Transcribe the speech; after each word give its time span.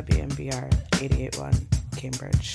WMBR 0.00 0.72
881 1.02 1.68
Cambridge. 1.94 2.54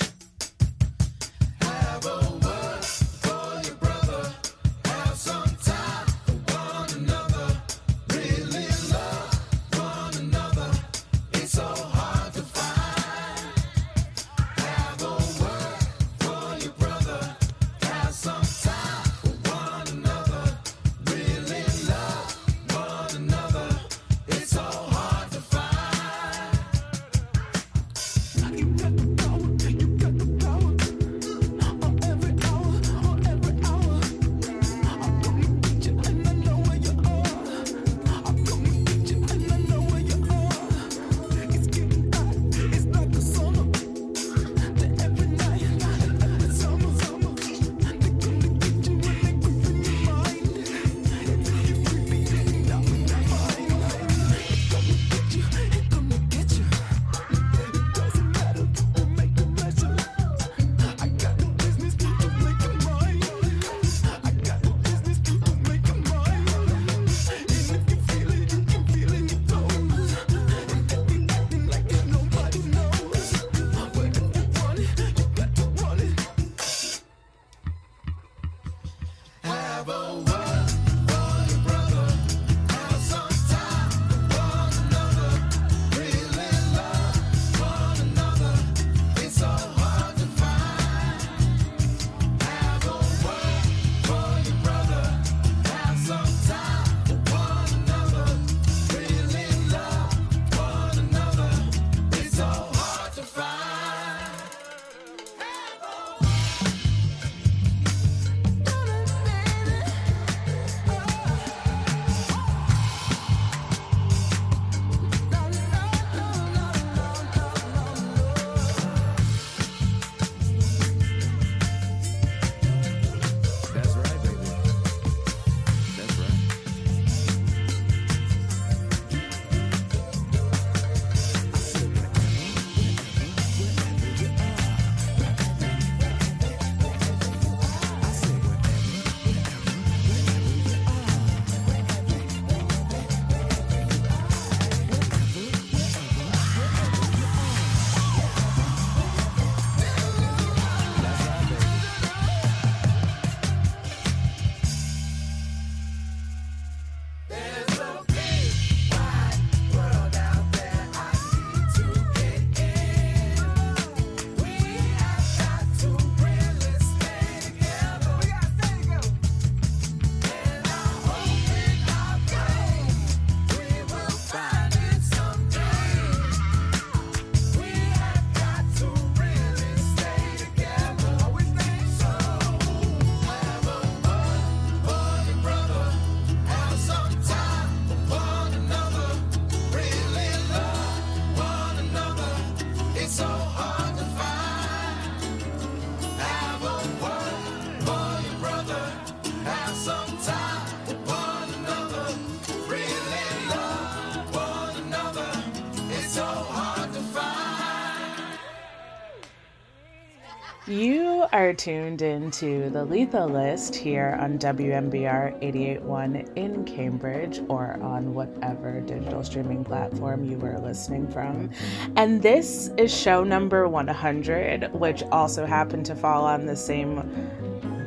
Are 211.46 211.54
tuned 211.54 212.02
into 212.02 212.68
the 212.70 212.84
Lethal 212.84 213.28
List 213.28 213.76
here 213.76 214.18
on 214.20 214.36
WMBR 214.36 215.38
881 215.40 216.16
in 216.34 216.64
Cambridge 216.64 217.40
or 217.48 217.80
on 217.80 218.14
whatever 218.14 218.80
digital 218.80 219.22
streaming 219.22 219.62
platform 219.62 220.24
you 220.24 220.38
were 220.38 220.58
listening 220.58 221.06
from. 221.06 221.48
And 221.94 222.20
this 222.20 222.72
is 222.76 222.92
show 222.92 223.22
number 223.22 223.68
100, 223.68 224.72
which 224.72 225.04
also 225.12 225.46
happened 225.46 225.86
to 225.86 225.94
fall 225.94 226.24
on 226.24 226.46
the 226.46 226.56
same 226.56 227.08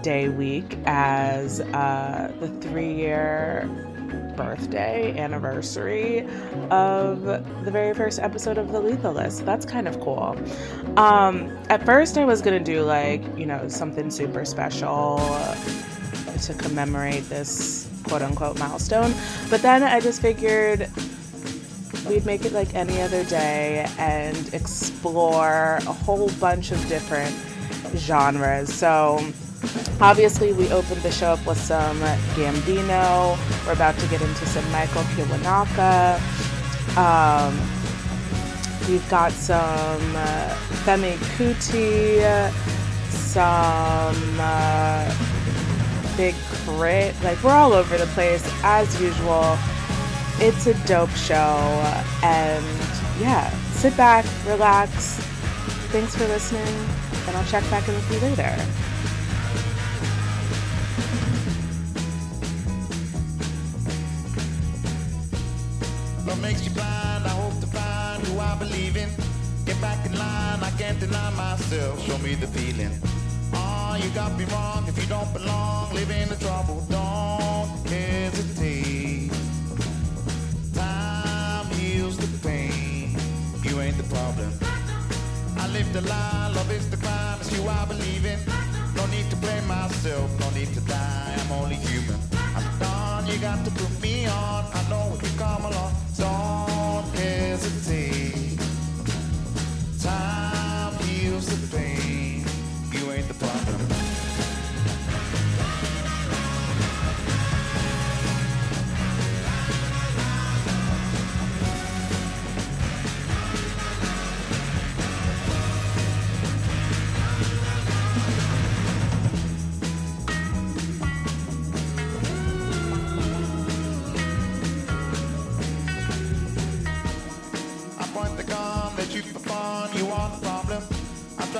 day 0.03 0.29
week 0.29 0.77
as 0.85 1.59
uh, 1.59 2.31
the 2.39 2.47
three 2.61 2.93
year 2.93 3.69
birthday 4.39 5.17
anniversary 5.19 6.25
of 6.71 7.23
the 7.23 7.71
very 7.71 7.93
first 7.93 8.19
episode 8.19 8.57
of 8.57 8.71
the 8.71 8.79
Lethal 8.79 9.11
List. 9.11 9.45
That's 9.45 9.65
kind 9.65 9.85
of 9.85 9.99
cool. 9.99 10.37
Um, 10.95 11.57
at 11.69 11.85
first, 11.85 12.17
I 12.17 12.23
was 12.23 12.41
gonna 12.41 12.61
do 12.61 12.83
like, 12.83 13.21
you 13.37 13.45
know, 13.45 13.67
something 13.67 14.09
super 14.09 14.45
special 14.45 15.17
to 16.43 16.53
commemorate 16.53 17.27
this 17.27 17.89
quote 18.05 18.21
unquote 18.21 18.57
milestone, 18.57 19.13
but 19.49 19.61
then 19.61 19.83
I 19.83 19.99
just 19.99 20.21
figured 20.21 20.89
we'd 22.07 22.25
make 22.25 22.45
it 22.45 22.53
like 22.53 22.73
any 22.75 23.01
other 23.01 23.25
day 23.25 23.85
and 23.97 24.53
explore 24.53 25.79
a 25.81 25.93
whole 25.93 26.29
bunch 26.39 26.71
of 26.71 26.79
different 26.87 27.35
genres. 27.97 28.73
So, 28.73 29.19
Obviously, 30.01 30.53
we 30.53 30.71
opened 30.71 31.01
the 31.01 31.11
show 31.11 31.31
up 31.33 31.45
with 31.45 31.59
some 31.59 31.99
Gambino. 32.35 33.37
We're 33.65 33.73
about 33.73 33.97
to 33.99 34.07
get 34.07 34.21
into 34.21 34.45
some 34.45 34.69
Michael 34.71 35.03
Kiwanuka. 35.13 36.17
Um, 36.95 37.57
we've 38.89 39.07
got 39.09 39.31
some 39.33 40.15
uh, 40.15 40.55
Femi 40.85 41.17
Kuti, 41.35 42.51
some 43.09 44.37
uh, 44.39 46.15
Big 46.15 46.35
Crit. 46.65 47.13
Like, 47.21 47.43
we're 47.43 47.51
all 47.51 47.73
over 47.73 47.97
the 47.97 48.07
place 48.07 48.43
as 48.63 49.01
usual. 49.01 49.57
It's 50.39 50.67
a 50.67 50.73
dope 50.87 51.09
show. 51.09 51.35
And 52.23 52.65
yeah, 53.19 53.49
sit 53.71 53.97
back, 53.97 54.25
relax. 54.47 55.19
Thanks 55.91 56.15
for 56.15 56.25
listening, 56.27 56.73
and 57.27 57.35
I'll 57.35 57.45
check 57.47 57.69
back 57.69 57.87
in 57.89 57.95
with 57.95 58.11
you 58.13 58.19
later. 58.19 58.55
Makes 66.41 66.63
you 66.65 66.71
blind? 66.71 67.25
I 67.25 67.29
hope 67.29 67.59
to 67.59 67.67
find 67.67 68.23
who 68.27 68.39
I 68.39 68.55
believe 68.55 68.95
in. 68.97 69.09
get 69.65 69.79
back 69.81 70.05
in 70.05 70.17
line, 70.17 70.63
I 70.63 70.71
can't 70.77 70.99
deny 70.99 71.29
myself. 71.31 72.01
Show 72.05 72.17
me 72.19 72.35
the 72.35 72.47
feeling. 72.47 72.93
Oh, 73.53 73.99
you 74.01 74.09
got 74.11 74.37
me 74.37 74.45
wrong 74.45 74.85
if 74.87 74.97
you 74.97 75.07
don't 75.07 75.31
belong. 75.33 75.93
Live 75.93 76.11
in 76.11 76.29
the 76.29 76.35
trouble, 76.35 76.85
don't 76.89 77.87
hesitate. 77.87 79.31
Time 80.73 81.67
heals 81.71 82.17
the 82.17 82.47
pain. 82.47 83.17
You 83.63 83.81
ain't 83.81 83.97
the 83.97 84.07
problem. 84.15 84.51
I 85.57 85.67
live 85.73 85.91
the 85.93 86.01
lie, 86.01 86.51
love 86.55 86.71
is 86.71 86.89
the 86.89 86.97
crime, 86.97 87.37
it's 87.41 87.51
you 87.55 87.67
I 87.67 87.85
believe 87.85 88.25
in. 88.25 88.39
No 88.95 89.05
need 89.07 89.29
to 89.29 89.35
blame 89.35 89.67
myself, 89.67 90.27
no 90.39 90.49
need 90.51 90.73
to 90.73 90.81
die, 90.81 91.35
I'm 91.37 91.51
only 91.51 91.75
human. 91.75 92.38
You 93.31 93.37
got 93.37 93.63
to 93.63 93.71
put 93.71 94.01
me 94.01 94.25
on. 94.25 94.65
I 94.73 94.89
know 94.89 95.13
if 95.15 95.21
you 95.21 95.37
come 95.37 95.63
along, 95.63 95.93
don't 96.17 97.15
hesitate. 97.15 98.57
Time 100.01 100.93
heals 101.03 101.45
the 101.45 101.77
pain, 101.77 102.43
you 102.91 103.11
ain't 103.11 103.27
the 103.27 103.35
problem. 103.35 103.78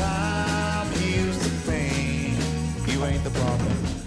Time 0.00 0.90
heals 0.92 1.38
the 1.38 1.70
pain. 1.70 2.34
You 2.86 3.04
ain't 3.04 3.22
the 3.22 3.28
problem. 3.30 3.99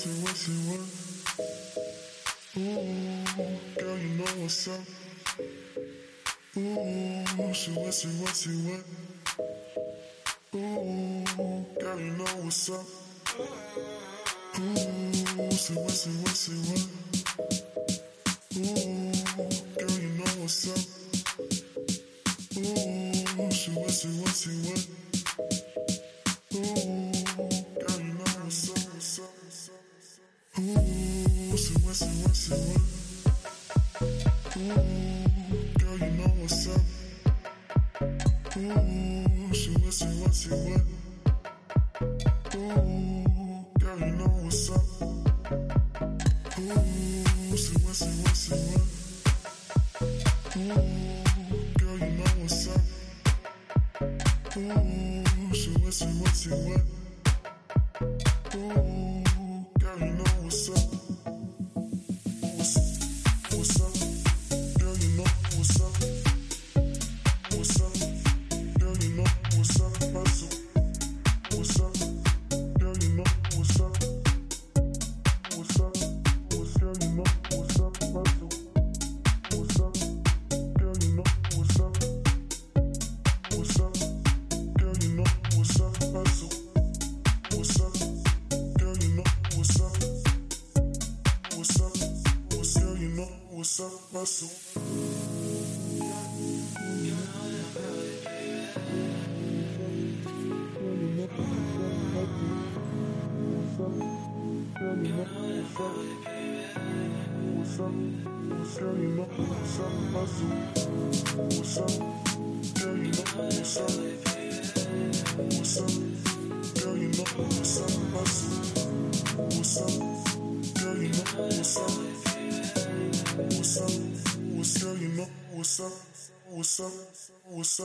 See 0.00 0.08
what, 0.22 0.34
see 0.34 0.56
what. 0.64 0.80
Ooh, 2.56 3.20
girl, 3.78 3.98
you 3.98 4.08
know 4.16 4.30
what's 4.40 4.68
up. 4.68 4.80
Ooh, 6.56 7.52
see 7.52 7.72
what, 7.72 7.92
see 7.92 8.08
what, 8.08 8.34
see 8.34 8.56
what. 8.64 8.82
Ooh, 10.54 11.24
girl, 11.78 12.00
you 12.00 12.12
know 12.12 12.24
what's 12.40 12.70
up. 12.70 12.86
Ooh, 14.58 15.50
see 15.52 15.74
what, 15.74 15.90
see 15.92 16.10
what, 16.22 16.30
see 16.30 16.56
what. 16.72 16.99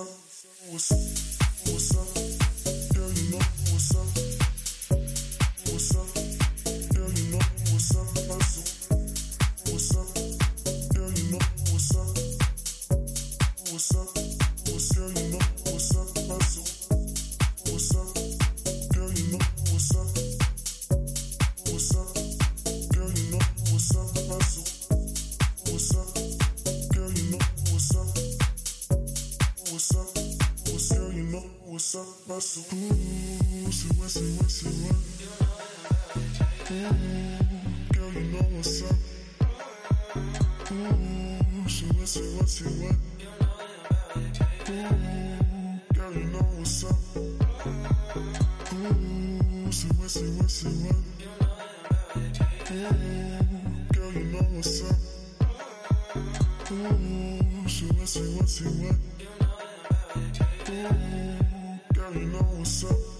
abrazo. 0.01 0.34
Ooh, 56.71 57.67
she 57.67 57.85
wet, 57.85 58.07
she 58.07 58.21
wet, 58.21 58.49
she 58.49 58.63
wet. 58.63 58.95
Ooh, 60.67 61.93
girl, 61.93 62.13
you 62.13 62.25
know 62.25 62.39
what's 62.39 62.83
up. 62.85 63.14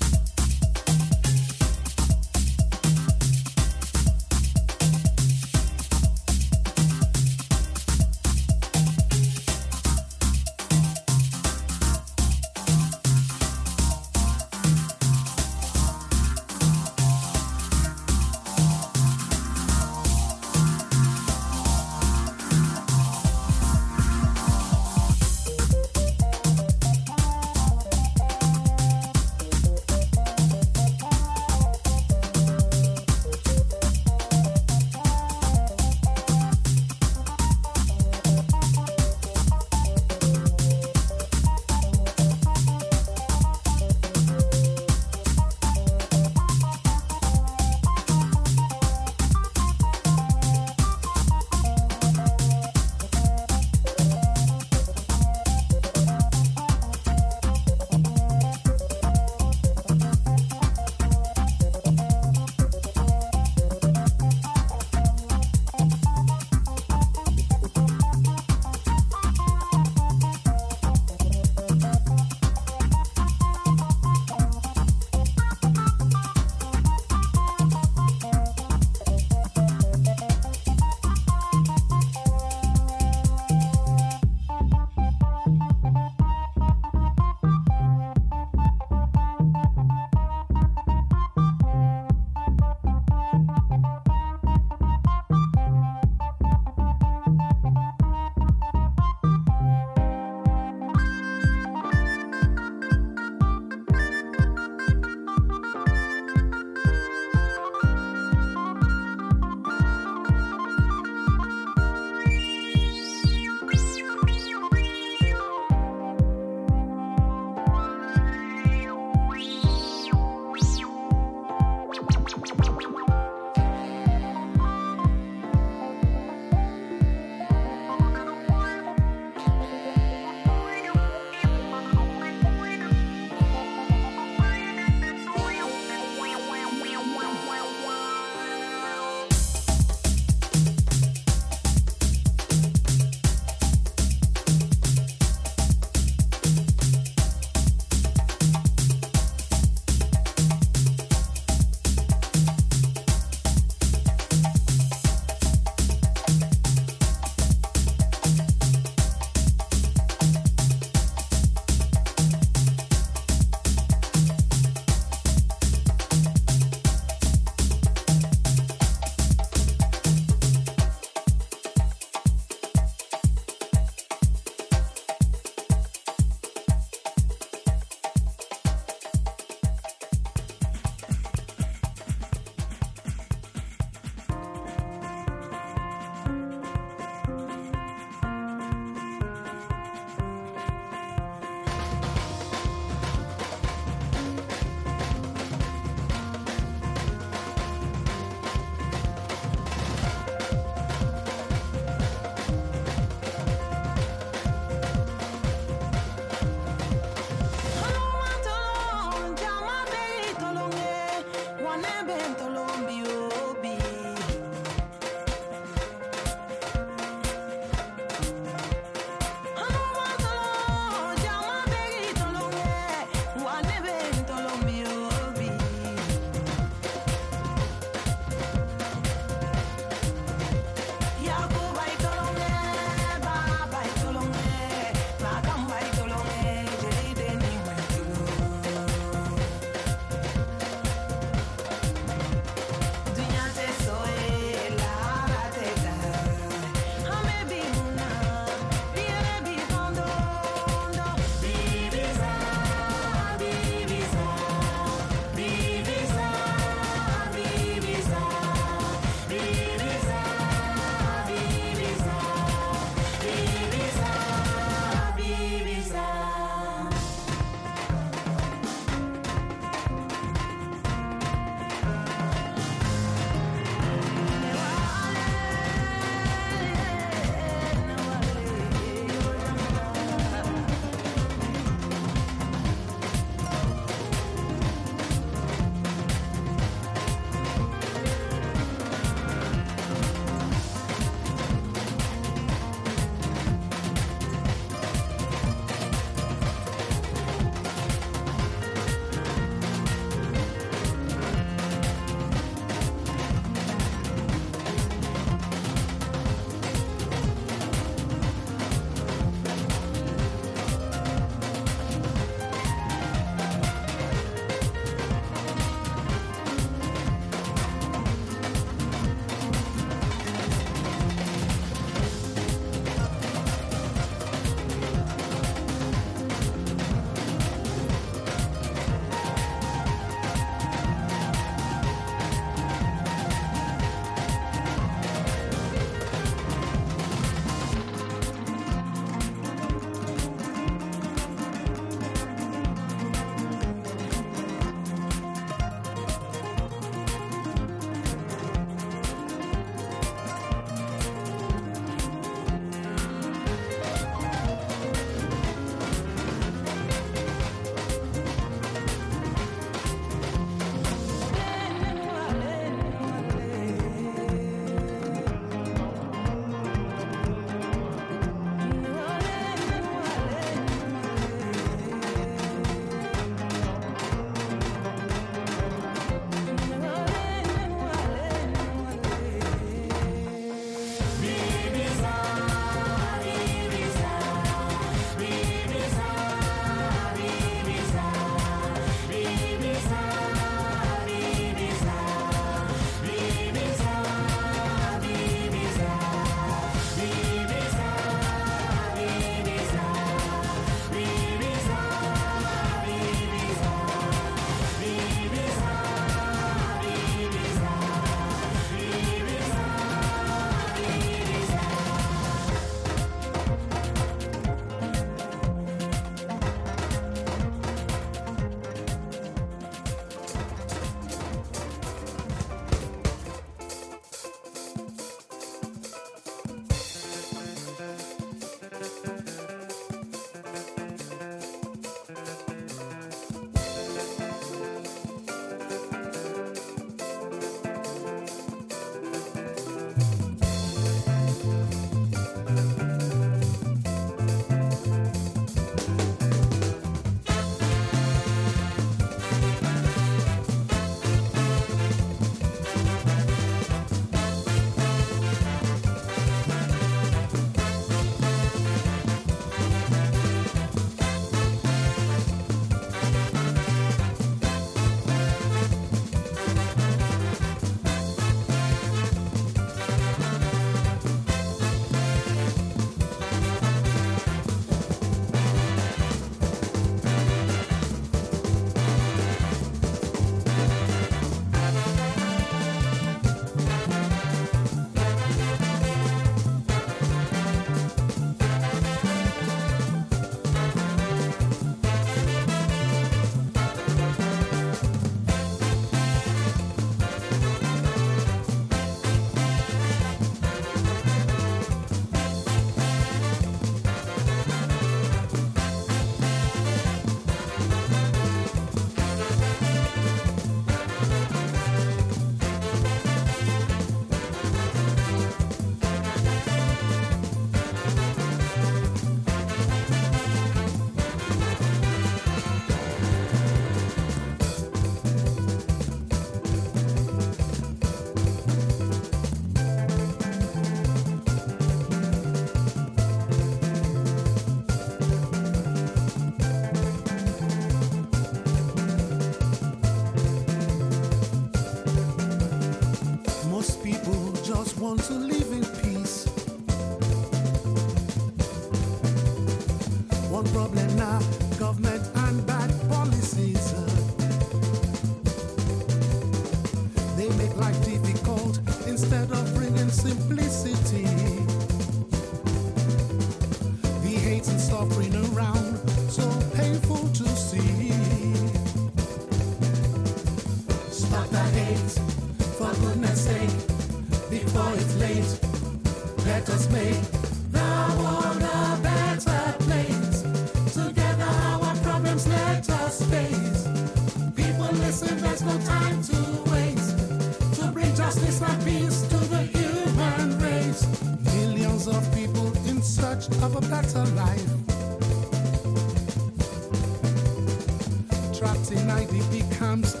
IDP 599.61 600.00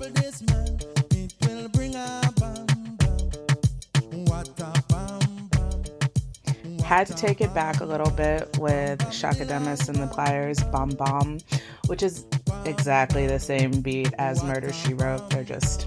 trouble 0.00 0.20
this 0.20 0.42
man, 0.42 0.78
it 1.10 1.34
will 1.42 1.68
bring 1.68 1.94
a 1.94 2.32
bam 2.38 2.66
bam. 2.98 4.24
What 4.26 4.48
a 4.48 4.82
bam 4.88 5.50
bam. 5.50 6.78
Had 6.78 7.06
to 7.06 7.14
take 7.14 7.40
it 7.40 7.52
back 7.54 7.80
a 7.80 7.84
little 7.84 8.10
bit 8.10 8.56
with 8.58 8.98
Chaka 9.10 9.44
Demus 9.44 9.88
and 9.88 9.98
the 9.98 10.06
Pliers 10.06 10.62
Bomb 10.64 10.90
Bomb, 10.90 11.38
which 11.86 12.02
is 12.02 12.26
exactly 12.64 13.26
the 13.26 13.38
same 13.38 13.80
beat 13.80 14.12
as 14.18 14.42
Murder 14.42 14.72
She 14.72 14.94
Wrote. 14.94 15.28
They're 15.30 15.44
just 15.44 15.86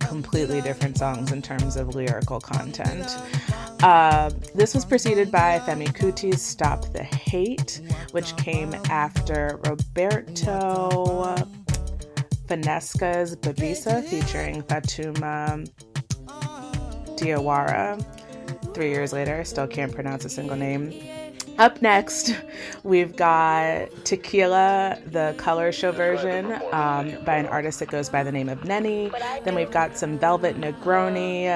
completely 0.00 0.60
different 0.60 0.98
songs 0.98 1.32
in 1.32 1.42
terms 1.42 1.76
of 1.76 1.94
lyrical 1.94 2.40
content. 2.40 3.06
Uh, 3.82 4.30
this 4.54 4.74
was 4.74 4.84
preceded 4.84 5.30
by 5.30 5.58
Femi 5.60 5.88
Kuti's 5.88 6.40
Stop 6.40 6.92
the 6.92 7.02
Hate, 7.02 7.80
which 8.12 8.36
came 8.36 8.74
after 8.88 9.58
Roberto 9.64 11.36
Finesca's 12.46 13.36
Babisa 13.36 14.04
featuring 14.04 14.62
Fatuma 14.62 15.68
Diawara. 17.16 18.04
Three 18.74 18.90
years 18.90 19.12
later, 19.12 19.44
still 19.44 19.66
can't 19.66 19.94
pronounce 19.94 20.24
a 20.24 20.28
single 20.28 20.56
name. 20.56 20.92
Up 21.58 21.80
next, 21.80 22.34
we've 22.82 23.14
got 23.14 23.88
Tequila, 24.04 24.98
the 25.06 25.34
color 25.38 25.70
show 25.70 25.92
version 25.92 26.52
um, 26.72 27.16
by 27.24 27.36
an 27.36 27.46
artist 27.46 27.78
that 27.78 27.88
goes 27.90 28.08
by 28.08 28.24
the 28.24 28.32
name 28.32 28.48
of 28.48 28.64
Nenny. 28.64 29.12
Then 29.44 29.54
we've 29.54 29.70
got 29.70 29.96
some 29.96 30.18
Velvet 30.18 30.60
Negroni, 30.60 31.46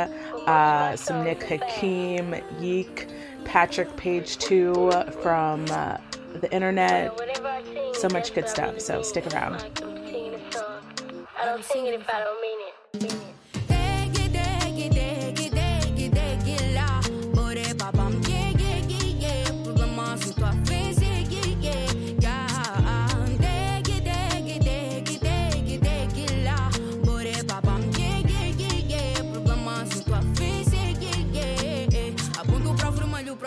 uh, 0.47 0.97
some 0.97 1.24
Nick 1.24 1.43
Hakim, 1.43 2.36
Yeek, 2.61 3.09
Patrick 3.45 3.97
Paige 3.97 4.39
2 4.39 4.93
from 5.20 5.64
uh, 5.70 5.97
the 6.41 6.49
internet. 6.53 7.18
So 7.95 8.09
much 8.09 8.32
good 8.34 8.49
stuff, 8.49 8.80
so 8.80 9.03
stick 9.03 9.26
around. 9.34 9.64
I 11.41 11.45
don't 11.45 11.64
sing 11.64 11.86
it 11.86 11.95
if 11.95 12.09
I 12.12 12.20
don't 12.20 12.41
mean 12.43 12.59
it. 12.68 13.28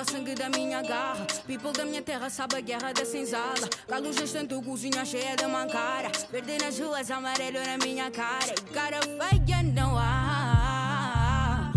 Pro 0.01 0.11
sangue 0.11 0.33
da 0.33 0.49
minha 0.49 0.81
garra 0.81 1.27
People 1.45 1.71
da 1.73 1.85
minha 1.85 2.01
terra 2.01 2.27
sabe 2.27 2.55
a 2.55 2.59
guerra 2.59 2.91
da 2.91 3.05
senzala 3.05 3.69
Galo 3.87 4.11
gestando 4.11 4.59
cozinha 4.63 5.05
cheia 5.05 5.35
de 5.35 5.45
mancara 5.45 6.11
Verde 6.31 6.57
nas 6.57 6.79
ruas, 6.79 7.11
amarelo 7.11 7.59
na 7.63 7.77
minha 7.77 8.09
cara 8.09 8.51
E 8.57 8.73
cara 8.73 8.99
feia 9.01 9.61
não 9.61 9.95
há 9.95 11.71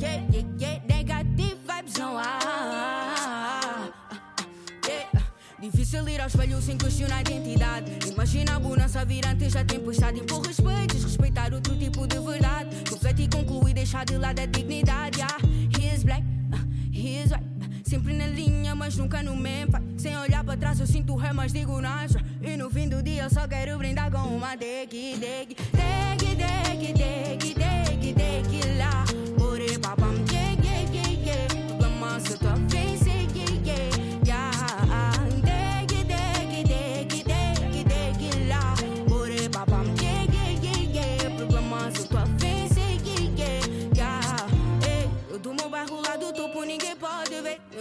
Yeah, 0.00 0.22
yeah, 0.30 0.48
yeah, 0.60 0.84
negative 0.86 1.56
vibes 1.66 1.94
não 1.98 2.18
há. 2.18 3.92
Difícil 5.60 6.08
ir 6.08 6.20
ao 6.20 6.26
espelho 6.26 6.60
sem 6.60 6.76
questionar 6.76 7.18
a 7.18 7.20
identidade. 7.20 8.10
Imagina 8.10 8.56
a 8.56 8.60
bonança 8.60 9.04
vir 9.04 9.24
antes 9.26 9.54
da 9.54 9.64
tempestade. 9.64 10.20
Impor 10.20 10.46
respeito, 10.46 10.98
respeitar 10.98 11.54
outro 11.54 11.76
tipo 11.76 12.06
de 12.06 12.18
verdade. 12.18 12.76
Refletir, 12.90 13.28
concluir, 13.30 13.72
deixar 13.72 14.04
de 14.04 14.18
lado 14.18 14.40
a 14.40 14.46
dignidade. 14.46 15.18
Yeah. 15.18 15.38
He 15.78 15.94
is 15.94 16.04
black, 16.04 16.22
white. 17.04 17.54
Sempre 17.84 18.14
na 18.14 18.26
linha, 18.26 18.74
mas 18.74 18.96
nunca 18.96 19.22
no 19.22 19.36
mesmo. 19.36 19.74
Sem 19.98 20.16
olhar 20.16 20.42
para 20.42 20.56
trás, 20.56 20.80
eu 20.80 20.86
sinto 20.86 21.14
ré, 21.16 21.32
mas 21.32 21.52
digo 21.52 21.80
nada. 21.80 22.22
E 22.42 22.56
no 22.56 22.70
fim 22.70 22.88
do 22.88 23.02
dia, 23.02 23.24
eu 23.24 23.30
só 23.30 23.46
quero 23.46 23.76
brindar 23.78 24.10
com 24.10 24.18
uma 24.18 24.56
deg, 24.56 24.88
deg, 25.18 25.56
deg, 25.72 26.36
deg, 26.36 26.94
deg, 26.94 27.54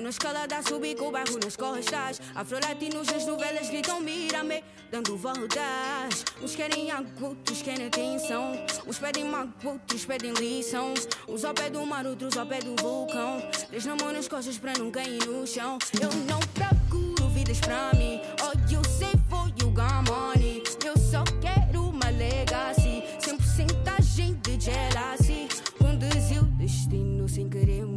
na 0.04 0.10
escalada 0.10 0.62
subi 0.62 0.96
com 0.96 1.08
o 1.08 1.12
bairro 1.12 1.40
nas 1.42 1.56
costas. 1.56 2.20
Afro-latinos 2.36 3.08
nas 3.08 3.26
novelas 3.26 3.70
gritam 3.70 4.02
mira-me, 4.02 4.62
dando 4.92 5.16
voltas. 5.16 6.26
Uns 6.42 6.56
querem 6.56 6.92
água, 6.92 7.30
outros 7.30 7.62
querem 7.62 7.88
atenção. 7.88 8.52
Uns 8.86 9.00
pedem 9.00 9.24
mágoa, 9.24 9.54
outros 9.64 10.06
pedem 10.06 10.34
lição. 10.34 10.94
Uns 11.28 11.46
ao 11.46 11.54
pé 11.54 11.70
do 11.70 11.86
mar, 11.86 12.06
outros 12.06 12.38
ao 12.38 12.46
pé 12.46 12.60
do 12.60 12.76
vulcão. 12.84 13.42
Três 13.70 13.86
na 13.86 13.96
mão 13.96 14.12
nas 14.12 14.28
costas 14.28 14.58
pra 14.58 14.74
não 14.78 14.92
cair 14.92 15.26
no 15.26 15.48
chão. 15.48 15.78
Eu 16.02 16.12
não 16.28 16.40
procuro 16.54 17.30
vidas 17.30 17.62
pra 17.62 17.92
mim. 17.94 18.20
Oh, 18.42 18.52
you 18.70 18.84
say 18.84 19.14
for 19.30 19.48
you 19.62 19.72
got 19.72 20.04
money. 20.10 20.62
Eu 20.86 20.98
só 20.98 21.24
quero 21.40 21.88
uma 21.88 22.10
legacy. 22.10 23.04
Sem 23.22 23.38
porcentagem 23.38 24.34
de 24.42 24.60
jealousy. 24.60 25.48
Conduzir 25.78 26.44
o 26.44 26.46
destino 26.58 27.30
sem 27.30 27.48
querer. 27.48 27.93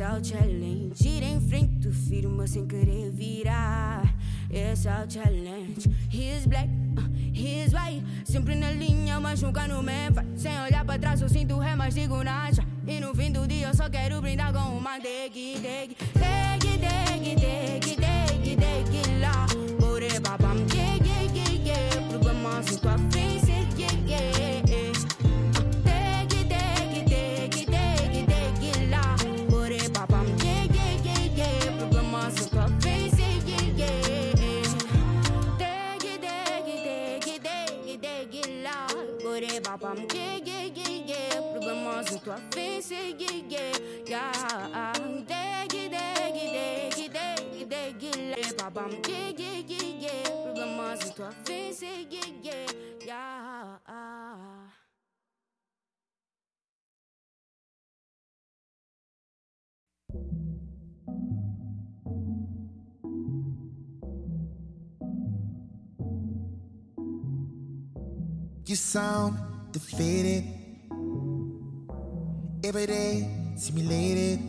O 0.00 0.22
challenge. 0.22 1.08
Ir 1.08 1.24
em 1.24 1.40
frente, 1.40 1.90
firma 1.90 2.46
sem 2.46 2.64
querer 2.68 3.10
virar. 3.10 4.14
É 4.48 4.72
o 4.72 5.10
challenge. 5.10 5.90
He 6.08 6.36
is 6.36 6.46
black, 6.46 6.68
uh, 6.96 7.02
he 7.34 7.64
is 7.64 7.72
white. 7.72 8.04
Sempre 8.24 8.54
na 8.54 8.70
linha, 8.70 9.18
mas 9.18 9.42
nunca 9.42 9.66
no 9.66 9.82
mesmo. 9.82 10.22
Sem 10.36 10.56
olhar 10.60 10.84
pra 10.84 11.00
trás, 11.00 11.20
eu 11.20 11.28
sinto 11.28 11.58
ré, 11.58 11.74
mas 11.74 11.94
digo 11.94 12.22
nada. 12.22 12.64
E 12.86 13.00
no 13.00 13.12
fim 13.12 13.32
do 13.32 13.44
dia, 13.48 13.66
eu 13.66 13.74
só 13.74 13.90
quero 13.90 14.20
brindar 14.20 14.52
com 14.52 14.78
uma 14.78 15.00
deg, 15.00 15.32
deg, 15.32 15.96
deg, 16.14 16.78
deg, 16.78 17.34
deg, 17.34 17.96
deg, 17.96 18.56
deg, 18.56 19.20
lá. 19.20 19.46
Bore, 19.80 20.20
babam, 20.20 20.58
yeah, 20.72 20.94
yeah, 21.04 21.22
yeah, 21.34 21.52
yeah. 21.64 22.08
Problema, 22.08 22.62
sem 22.62 22.78
tua 22.78 23.07
tua 42.28 42.36
lá. 44.10 44.82
Babam, 48.58 48.90
yeah, 49.08 49.32
yeah, 49.38 49.64
yeah, 49.66 49.84
yeah. 49.98 50.42
Problema, 50.42 50.96
tua 51.14 51.30
face, 51.44 51.84
yeah, 51.84 52.26
yeah, 52.42 52.66
yeah. 53.06 53.48
You 68.66 68.76
sound 68.76 69.38
defeated. 69.72 70.57
Every 72.64 72.86
day, 72.86 73.28
simulated. 73.56 74.40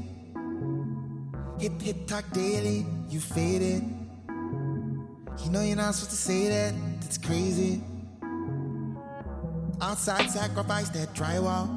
Hip 1.59 1.79
hip 1.79 2.07
talk 2.07 2.25
daily, 2.31 2.83
you 3.07 3.19
faded. 3.19 3.83
You 5.43 5.51
know 5.51 5.61
you're 5.61 5.75
not 5.75 5.93
supposed 5.93 6.09
to 6.09 6.15
say 6.17 6.49
that, 6.49 6.73
that's 7.01 7.19
crazy. 7.19 7.83
Outside, 9.79 10.27
sacrifice 10.31 10.89
that 10.89 11.13
drywall. 11.13 11.69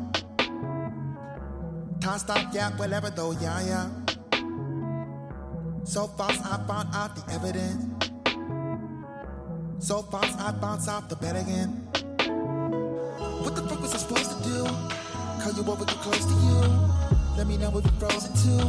Tossed 2.01 2.31
off, 2.31 2.47
yeah, 2.55 2.71
whatever 2.79 3.11
though, 3.11 3.33
yeah, 3.33 3.61
yeah. 3.67 3.91
So 5.85 6.07
false, 6.07 6.39
I 6.41 6.65
found 6.67 6.95
out 6.95 7.15
the 7.15 7.31
evidence. 7.35 8.11
So 9.87 10.01
false, 10.01 10.35
I 10.39 10.53
bounce 10.53 10.89
off 10.89 11.11
the 11.11 11.17
bed 11.17 11.37
again. 11.37 11.69
What 13.43 13.55
the 13.55 13.63
fuck 13.69 13.83
was 13.83 13.95
I 13.95 13.99
supposed 13.99 14.31
to 14.31 14.49
do? 14.49 14.92
Call 15.43 15.53
you 15.55 15.65
over, 15.73 15.85
get 15.85 15.97
close 15.97 16.25
to 16.25 16.35
you. 16.35 16.61
Let 17.37 17.49
me 17.49 17.57
know 17.57 17.77
if 17.77 17.83
you're 17.83 17.99
frozen 17.99 18.33
too. 18.47 18.63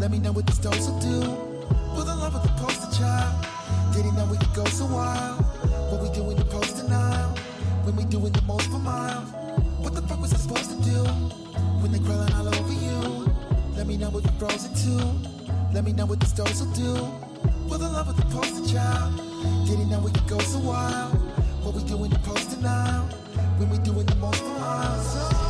Let 0.00 0.10
me 0.10 0.18
know 0.18 0.32
what 0.32 0.46
this 0.46 0.56
dose 0.56 0.88
will 0.88 0.98
do. 1.00 1.20
With 1.94 2.06
the 2.06 2.16
love 2.16 2.34
of 2.34 2.42
the 2.44 2.48
poster 2.64 2.88
child. 2.96 3.44
Did 3.92 4.06
he 4.06 4.12
know 4.12 4.24
we 4.24 4.38
could 4.38 4.54
go 4.54 4.64
so 4.64 4.86
wild? 4.86 5.44
What 5.92 6.00
we 6.00 6.08
do 6.16 6.30
in 6.30 6.38
the 6.38 6.46
post 6.46 6.78
denial? 6.78 7.36
When 7.84 7.94
we 7.94 8.04
doing 8.06 8.32
the 8.32 8.40
most 8.48 8.70
for 8.70 8.78
miles? 8.78 9.28
What 9.84 9.94
the 9.94 10.00
fuck 10.00 10.18
was 10.18 10.32
I 10.32 10.38
supposed 10.38 10.70
to 10.70 10.76
do? 10.82 11.04
When 11.84 11.92
they 11.92 11.98
crawling 11.98 12.32
all 12.32 12.48
over 12.48 12.72
you. 12.72 13.30
Let 13.76 13.86
me 13.86 13.98
know 13.98 14.08
if 14.08 14.24
you're 14.24 14.48
frozen 14.48 14.72
too. 14.80 15.04
Let 15.74 15.84
me 15.84 15.92
know 15.92 16.06
what 16.06 16.20
this 16.20 16.32
dose 16.32 16.62
will 16.62 16.72
do. 16.72 16.94
With 17.68 17.80
the 17.80 17.88
love 17.90 18.08
of 18.08 18.16
the 18.16 18.24
poster 18.34 18.64
child. 18.72 19.12
Did 19.66 19.78
he 19.78 19.84
know 19.84 20.00
we 20.00 20.10
could 20.12 20.26
go 20.26 20.38
so 20.38 20.58
wild? 20.58 21.12
What 21.62 21.74
we 21.74 21.84
doing 21.84 22.08
the 22.08 22.18
posting 22.20 22.62
now? 22.62 23.02
When 23.58 23.68
we 23.68 23.76
doing 23.84 24.06
the 24.06 24.14
most 24.14 24.40
for 24.40 24.58
miles? 24.58 25.47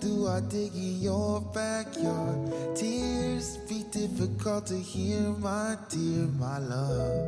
Do 0.00 0.28
I 0.28 0.40
dig 0.40 0.74
in 0.74 1.00
your 1.00 1.40
backyard? 1.40 2.76
Tears 2.76 3.58
be 3.68 3.84
difficult 3.90 4.66
to 4.66 4.74
hear, 4.74 5.20
my 5.38 5.76
dear, 5.88 6.26
my 6.38 6.58
love. 6.58 7.26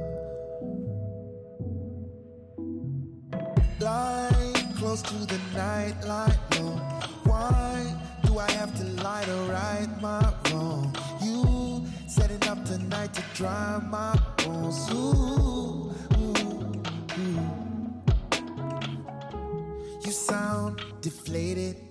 Lie 3.80 4.54
close 4.78 5.02
to 5.02 5.14
the 5.26 5.38
night 5.54 5.94
light 6.06 6.38
low. 6.58 6.76
Why 7.24 7.94
do 8.24 8.38
I 8.38 8.50
have 8.52 8.74
to 8.78 8.84
lie 9.02 9.24
to 9.24 9.36
right 9.52 9.88
my 10.00 10.32
wrong? 10.50 10.94
You 11.22 11.86
setting 12.08 12.48
up 12.48 12.64
tonight 12.64 13.14
to 13.14 13.22
dry 13.34 13.78
my 13.90 14.18
bones. 14.38 14.90
Ooh, 14.92 15.92
ooh, 16.18 16.34
ooh. 17.18 17.52
You 20.04 20.10
sound 20.10 20.80
deflated. 21.00 21.86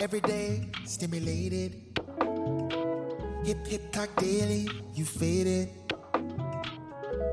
Every 0.00 0.20
day 0.20 0.68
stimulated. 0.84 1.74
Hip 3.44 3.66
hip 3.66 3.90
talk 3.90 4.14
daily, 4.14 4.68
you 4.94 5.04
faded. 5.04 5.70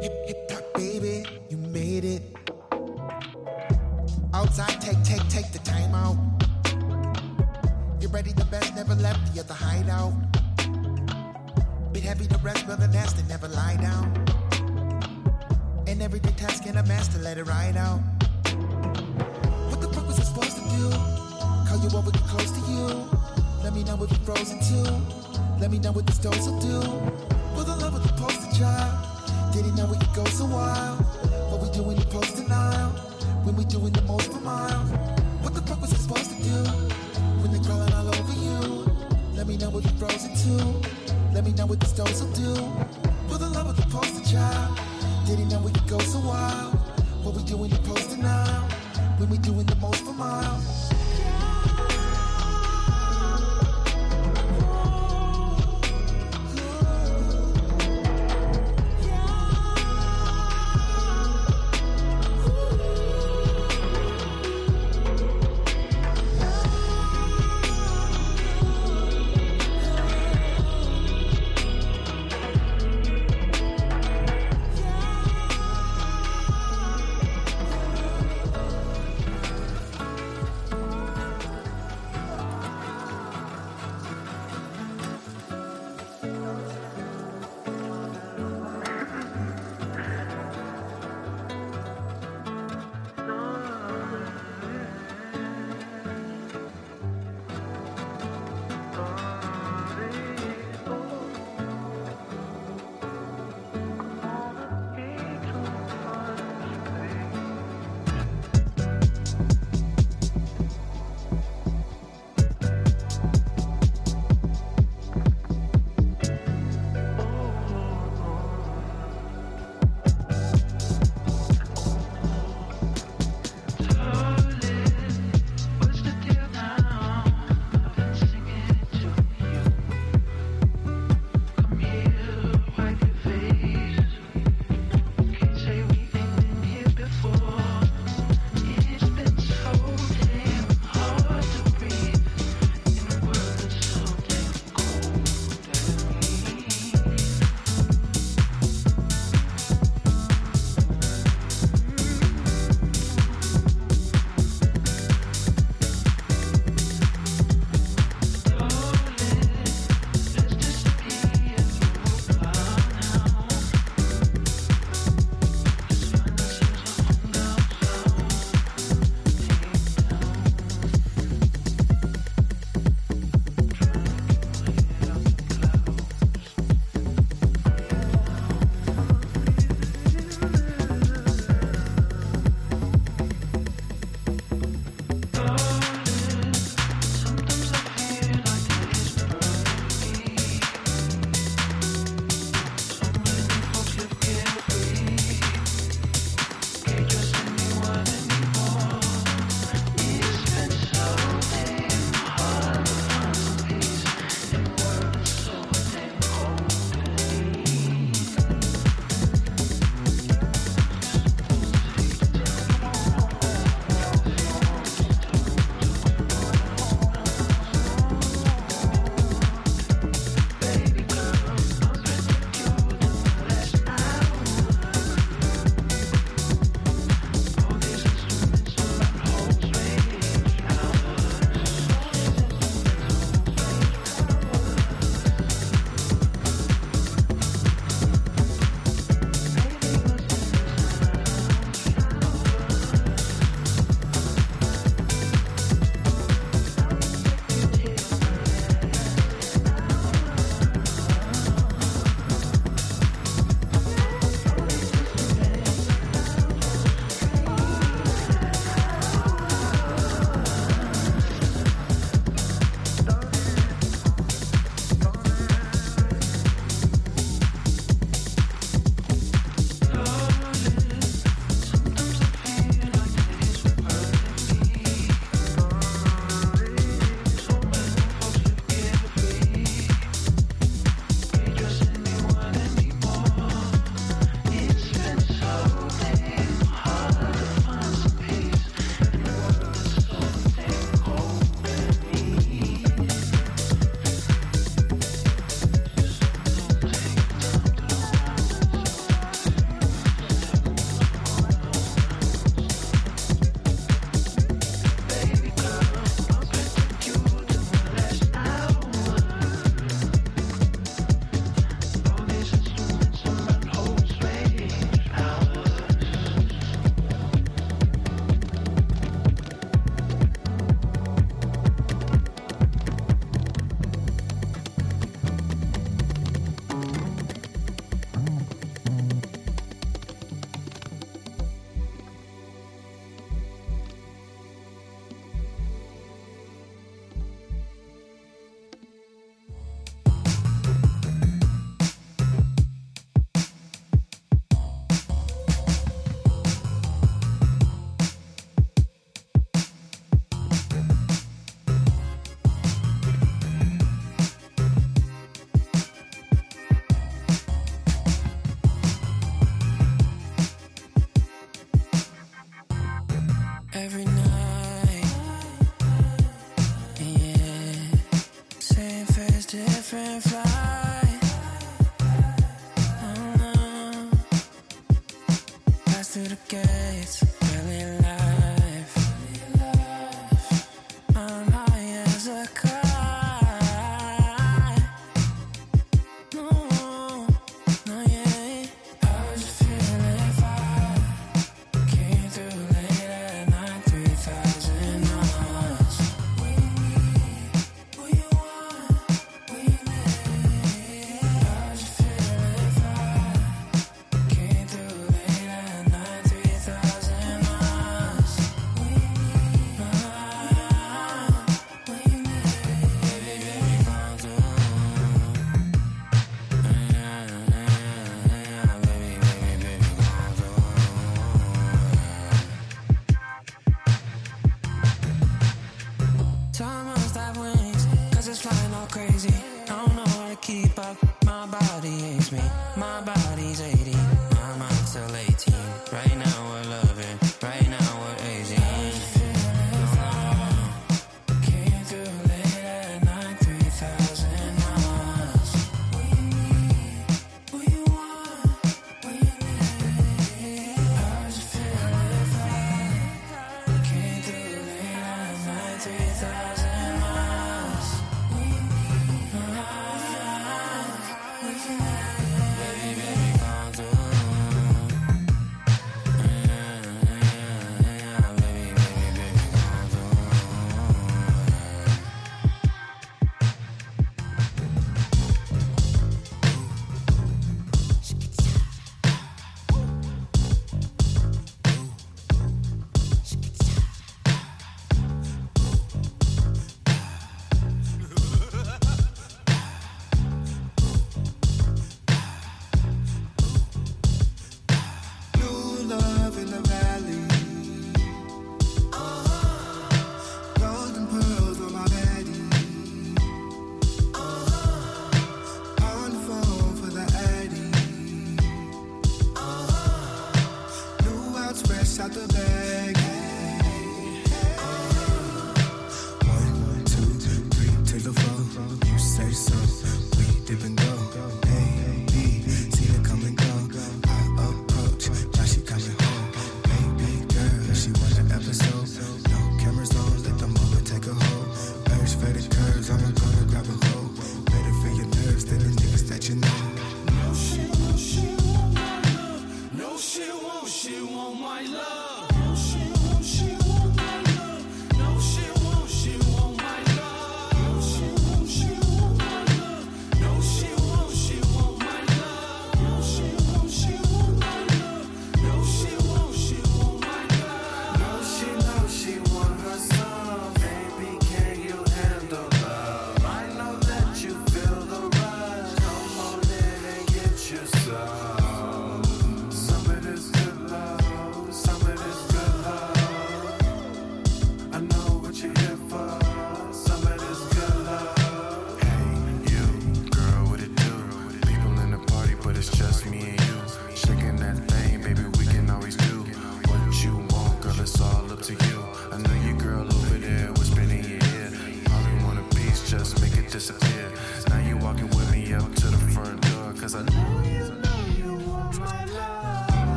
Hip 0.00 0.12
hip 0.26 0.48
talk 0.48 0.62
baby, 0.74 1.26
you 1.50 1.56
made 1.56 2.04
it. 2.04 2.22
Outside, 4.32 4.80
take 4.80 5.02
take 5.02 5.28
take 5.28 5.50
the 5.50 5.58
time 5.64 5.92
out. 5.92 6.16
Get 7.98 8.12
ready, 8.12 8.32
the 8.32 8.44
best 8.44 8.76
never 8.76 8.94
left 8.94 9.34
you're 9.34 9.42
the 9.42 9.52
other 9.52 9.64
hideout. 9.64 10.12
Bit 11.92 12.04
heavy 12.04 12.28
the 12.28 12.38
rest, 12.44 12.68
but 12.68 12.78
the 12.78 12.86
nest 12.86 13.18
and 13.18 13.28
never 13.28 13.48
lie 13.48 13.76
down. 13.76 14.24
And 15.88 16.00
everyday 16.00 16.30
task 16.30 16.64
in 16.66 16.76
a 16.76 16.84
master, 16.84 17.18
let 17.18 17.38
it 17.38 17.44
ride 17.48 17.76
out. 17.76 17.98
What 19.68 19.80
the 19.80 19.88
fuck 19.92 20.06
was 20.06 20.20
I 20.20 20.22
supposed 20.22 20.56
to 20.58 20.62
do? 20.62 21.11
Call 21.72 21.80
you 21.80 21.96
over, 21.96 22.10
get 22.10 22.22
close 22.24 22.50
to 22.50 22.60
you. 22.70 22.86
Let 23.64 23.72
me 23.72 23.82
know 23.82 23.94
if 24.04 24.10
you're 24.10 24.20
frozen 24.26 24.60
too. 24.60 24.92
Let 25.58 25.70
me 25.70 25.78
know 25.78 25.90
what 25.92 26.06
this 26.06 26.18
dose 26.18 26.46
will 26.46 26.60
do. 26.60 26.82
For 27.56 27.64
the 27.64 27.74
love 27.80 27.94
of 27.94 28.02
the 28.02 28.12
poster 28.12 28.52
child. 28.58 28.92
Didn't 29.54 29.76
know 29.76 29.86
we 29.86 29.96
could 29.96 30.12
go 30.12 30.22
so 30.26 30.44
wild. 30.44 31.00
What 31.48 31.62
we 31.62 31.70
doing 31.70 31.96
the 31.96 32.04
post 32.04 32.36
denial. 32.36 32.90
When 33.44 33.56
we 33.56 33.64
doing 33.64 33.90
the 33.94 34.02
most 34.02 34.30
for 34.30 34.40
miles. 34.40 34.90
What 35.40 35.54
the 35.54 35.62
fuck 35.62 35.80
was 35.80 35.94
I 35.94 35.96
supposed 35.96 36.36
to 36.36 36.42
do? 36.44 36.58
When 37.40 37.52
they're 37.52 37.64
crawling 37.64 37.90
all 37.94 38.06
over 38.06 38.36
you. 38.36 38.92
Let 39.32 39.46
me 39.46 39.56
know 39.56 39.72
if 39.78 39.84
you're 39.84 39.94
frozen 39.94 40.36
too. 40.44 40.78
Let 41.32 41.42
me 41.46 41.52
know 41.54 41.64
what 41.64 41.80
this 41.80 41.92
dose 41.92 42.20
will 42.20 42.32
do. 42.32 42.54
For 43.28 43.38
the 43.38 43.48
love 43.48 43.68
of 43.68 43.76
the 43.76 43.88
poster 43.88 44.22
child. 44.30 44.78
Didn't 45.24 45.48
know 45.48 45.60
we 45.60 45.72
could 45.72 45.88
go 45.88 45.98
so 46.00 46.20
wild. 46.20 46.74
What 47.24 47.34
we 47.34 47.42
doing 47.44 47.70
the 47.70 47.78
post 47.78 48.10
denial. 48.10 48.68
When 49.16 49.30
we 49.30 49.38
doing 49.38 49.64
the 49.64 49.76
most 49.76 50.04
for 50.04 50.12
miles. 50.12 50.81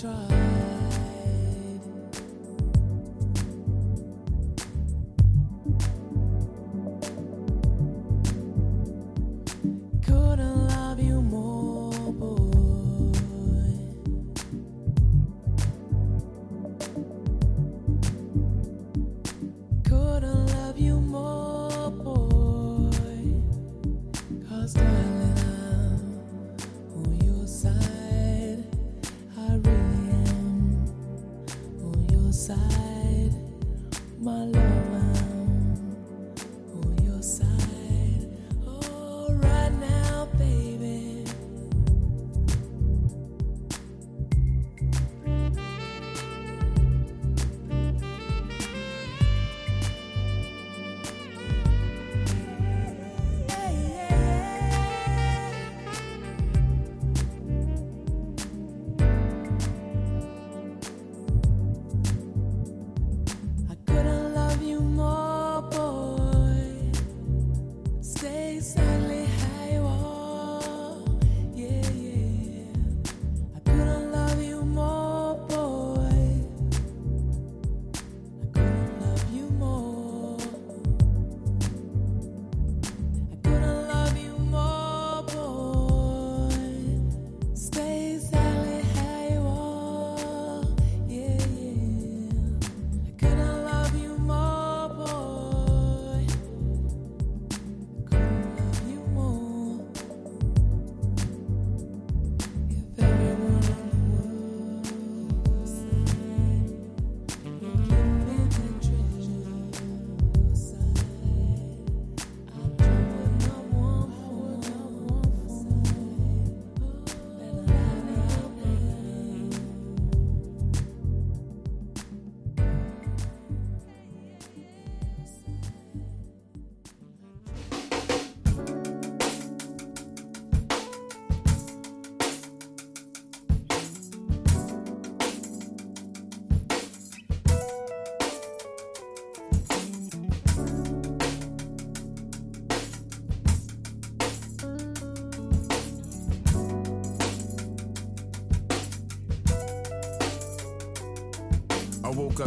Tried. 0.00 0.39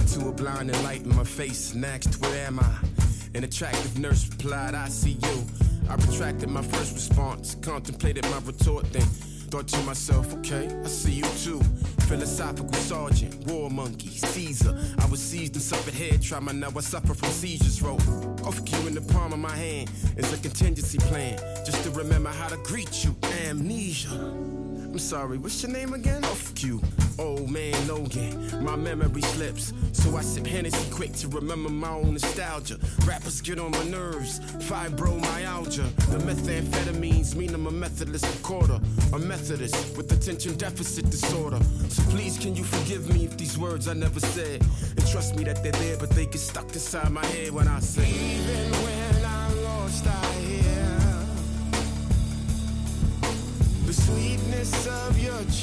To 0.07 0.27
a 0.27 0.31
blinding 0.31 0.81
light 0.83 1.03
in 1.03 1.15
my 1.15 1.23
face 1.23 1.75
asked, 1.75 2.21
Where 2.21 2.47
am 2.47 2.59
I? 2.59 2.77
An 3.35 3.43
attractive 3.43 3.97
nurse 3.99 4.29
replied, 4.29 4.75
I 4.75 4.87
see 4.89 5.17
you. 5.21 5.43
I 5.89 5.95
retracted 5.95 6.49
my 6.49 6.61
first 6.61 6.93
response, 6.93 7.55
contemplated 7.55 8.23
my 8.25 8.39
retort, 8.45 8.91
then 8.91 9.01
thought 9.51 9.67
to 9.69 9.79
myself, 9.83 10.33
Okay, 10.35 10.67
I 10.83 10.87
see 10.87 11.13
you 11.13 11.25
too. 11.43 11.61
Philosophical 12.07 12.73
sergeant, 12.73 13.47
war 13.47 13.69
monkey, 13.69 14.09
Caesar. 14.09 14.77
I 14.99 15.05
was 15.07 15.21
seized 15.21 15.53
and 15.55 15.63
suffered 15.63 15.93
head 15.93 16.21
trauma, 16.21 16.53
now 16.53 16.69
I 16.75 16.81
suffer 16.81 17.13
from 17.13 17.29
seizures. 17.29 17.81
Wrote, 17.81 18.01
off 18.43 18.59
you 18.69 18.87
in 18.87 18.95
the 18.95 19.13
palm 19.13 19.33
of 19.33 19.39
my 19.39 19.55
hand 19.55 19.89
is 20.17 20.31
a 20.33 20.37
contingency 20.37 20.97
plan, 20.97 21.37
just 21.65 21.83
to 21.83 21.91
remember 21.91 22.29
how 22.29 22.49
to 22.49 22.57
greet 22.57 23.03
you. 23.03 23.15
Amnesia. 23.47 24.42
I'm 24.93 24.99
sorry, 24.99 25.39
what's 25.39 25.63
your 25.63 25.71
name 25.71 25.95
again? 25.95 26.21
Oh, 26.23 26.33
Off 26.33 26.63
you, 26.63 26.79
old 27.17 27.49
man 27.49 27.87
Logan. 27.87 28.63
My 28.63 28.75
memory 28.75 29.23
slips, 29.23 29.73
so 29.91 30.15
I 30.15 30.21
sip 30.21 30.45
Hennessy 30.45 30.91
quick 30.91 31.13
to 31.13 31.27
remember 31.29 31.69
my 31.69 31.89
own 31.89 32.13
nostalgia. 32.13 32.77
Rappers 33.03 33.41
get 33.41 33.57
on 33.57 33.71
my 33.71 33.83
nerves, 33.85 34.39
fibromyalgia. 34.69 35.95
The 36.11 36.19
methamphetamines 36.19 37.35
mean 37.35 37.55
I'm 37.55 37.65
a 37.65 37.71
Methodist 37.71 38.25
recorder, 38.35 38.79
a 39.13 39.17
Methodist 39.17 39.97
with 39.97 40.11
attention 40.11 40.57
deficit 40.57 41.09
disorder. 41.09 41.59
So 41.89 42.03
please, 42.11 42.37
can 42.37 42.55
you 42.55 42.63
forgive 42.63 43.11
me 43.11 43.25
if 43.25 43.35
these 43.35 43.57
words 43.57 43.87
I 43.87 43.93
never 43.93 44.19
said? 44.19 44.61
And 44.61 45.07
trust 45.07 45.35
me 45.35 45.43
that 45.45 45.63
they're 45.63 45.71
there, 45.71 45.97
but 45.97 46.11
they 46.11 46.27
get 46.27 46.39
stuck 46.39 46.71
inside 46.71 47.09
my 47.09 47.25
head 47.25 47.49
when 47.49 47.67
I 47.67 47.79
say, 47.79 48.07
Even 48.07 48.71
when 48.83 49.02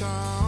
of 0.02 0.39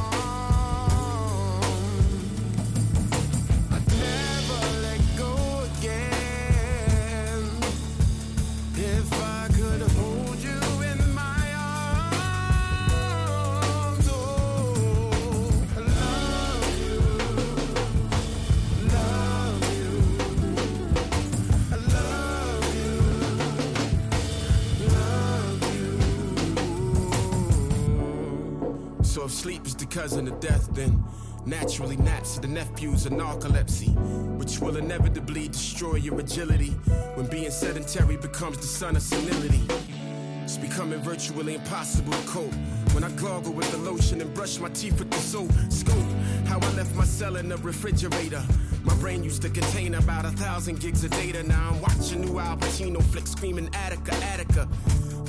sleep 29.43 29.67
is 29.67 29.75
the 29.75 29.87
cousin 29.87 30.29
of 30.29 30.39
death, 30.39 30.73
then 30.73 31.03
naturally 31.47 31.97
naps 31.97 32.39
are 32.39 32.43
the 32.43 32.47
nephews 32.47 33.07
of 33.07 33.13
narcolepsy, 33.13 33.93
which 34.39 34.61
will 34.61 34.77
inevitably 34.77 35.49
destroy 35.49 35.97
your 35.97 36.21
agility 36.21 36.71
when 37.17 37.27
being 37.27 37.51
sedentary 37.51 38.17
becomes 38.17 38.59
the 38.59 38.69
son 38.69 38.95
of 38.95 39.03
senility. 39.03 39.61
It's 40.45 40.57
becoming 40.57 41.01
virtually 41.01 41.57
impossible 41.57 42.13
to 42.13 42.29
cope. 42.29 42.55
When 42.95 43.03
I 43.03 43.11
gargle 43.17 43.53
with 43.53 43.69
the 43.73 43.79
lotion 43.79 44.21
and 44.21 44.33
brush 44.33 44.61
my 44.61 44.69
teeth 44.69 45.01
with 45.01 45.11
the 45.11 45.19
soap, 45.19 45.51
scope 45.71 46.13
how 46.47 46.61
I 46.61 46.73
left 46.75 46.95
my 46.95 47.05
cell 47.05 47.35
in 47.35 47.49
the 47.49 47.57
refrigerator. 47.57 48.45
My 48.85 48.95
brain 48.97 49.25
used 49.25 49.43
to 49.43 49.49
contain 49.49 49.95
about 49.95 50.25
a 50.25 50.31
thousand 50.31 50.79
gigs 50.79 51.03
of 51.03 51.11
data. 51.11 51.43
Now 51.43 51.71
I'm 51.71 51.81
watching 51.81 52.21
new 52.21 52.39
Al 52.39 52.59
Pacino 52.59 53.03
flick, 53.03 53.27
screaming 53.27 53.71
Attica, 53.75 54.15
Attica. 54.23 54.69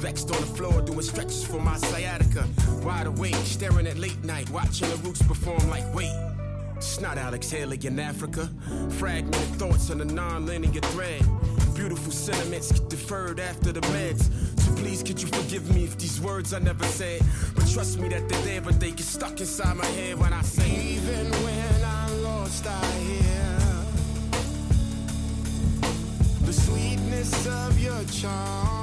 Vexed 0.03 0.31
on 0.35 0.41
the 0.41 0.47
floor, 0.47 0.81
doing 0.81 1.01
stretches 1.01 1.45
for 1.45 1.61
my 1.61 1.77
sciatica. 1.77 2.45
Wide 2.83 3.07
awake, 3.07 3.35
staring 3.35 3.87
at 3.87 3.97
late 3.97 4.21
night, 4.25 4.49
watching 4.49 4.89
the 4.89 4.97
roots 4.97 5.21
perform 5.21 5.69
like, 5.69 5.85
wait. 5.95 6.11
It's 6.75 6.99
not 6.99 7.17
Alex 7.17 7.49
Haley 7.49 7.79
in 7.81 7.97
Africa. 7.97 8.49
Fragmented 8.99 9.55
thoughts 9.55 9.89
on 9.91 10.01
a 10.01 10.05
non-linear 10.05 10.81
thread. 10.91 11.23
Beautiful 11.73 12.11
sentiments 12.11 12.73
get 12.73 12.89
deferred 12.89 13.39
after 13.39 13.71
the 13.71 13.79
meds. 13.79 14.23
So 14.59 14.75
please, 14.75 15.03
could 15.03 15.21
you 15.21 15.29
forgive 15.29 15.73
me 15.73 15.85
if 15.85 15.97
these 15.97 16.19
words 16.19 16.53
I 16.53 16.59
never 16.59 16.83
said? 16.83 17.21
But 17.55 17.71
trust 17.71 17.97
me 17.97 18.09
that 18.09 18.27
they're 18.27 18.41
there, 18.41 18.59
but 18.59 18.81
they 18.81 18.91
get 18.91 19.05
stuck 19.05 19.39
inside 19.39 19.77
my 19.77 19.85
head 19.85 20.19
when 20.19 20.33
I 20.33 20.41
say, 20.41 20.69
Even 20.69 21.31
when 21.31 21.83
I'm 21.85 22.23
lost, 22.23 22.67
I 22.67 22.85
hear 23.07 23.57
the 26.45 26.51
sweetness 26.51 27.47
of 27.47 27.79
your 27.79 28.03
charm. 28.11 28.82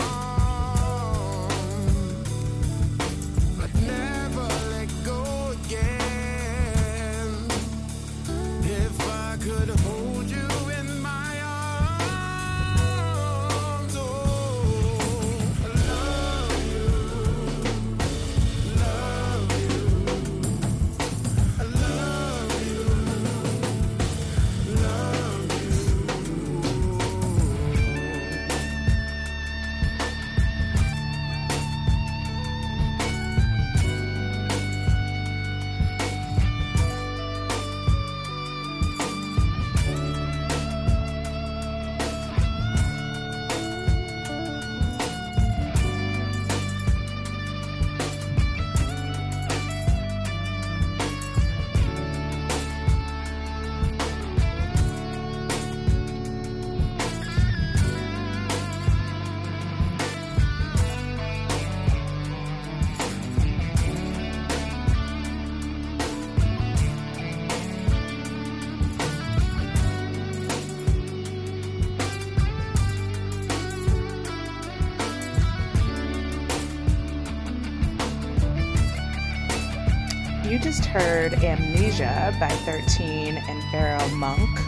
Heard 81.21 81.45
Amnesia 81.45 82.35
by 82.41 82.49
13 82.49 83.37
and 83.37 83.63
Pharoahe 83.65 84.17
Monch. 84.17 84.59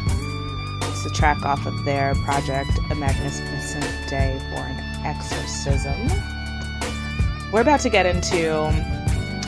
It's 0.82 1.07
a 1.07 1.11
track 1.11 1.46
off 1.46 1.64
of 1.64 1.86
their 1.86 2.14
project 2.16 2.78
A 2.90 2.94
Magnificent 2.94 3.86
Day 4.07 4.38
for 4.50 4.61
an 4.61 5.07
Exorcism. 5.07 5.96
We're 7.50 7.62
about 7.62 7.80
to 7.80 7.88
get 7.88 8.05
into 8.05 8.66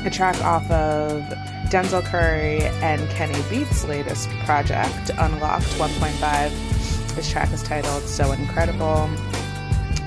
a 0.07 0.11
track 0.11 0.42
off 0.42 0.62
of 0.70 1.20
Denzel 1.68 2.02
Curry 2.02 2.62
and 2.80 3.07
Kenny 3.11 3.38
Beats' 3.50 3.84
latest 3.84 4.30
project, 4.46 5.11
Unlocked 5.18 5.66
1.5. 5.76 7.14
This 7.16 7.30
track 7.30 7.52
is 7.52 7.62
titled 7.62 8.05
So 8.05 8.32
Incredible. 8.32 9.11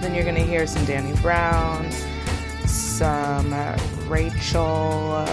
Then 0.01 0.15
you're 0.15 0.23
going 0.23 0.33
to 0.33 0.41
hear 0.41 0.65
some 0.65 0.83
Danny 0.85 1.15
Brown, 1.21 1.91
some 2.65 3.53
Rachel 4.09 5.27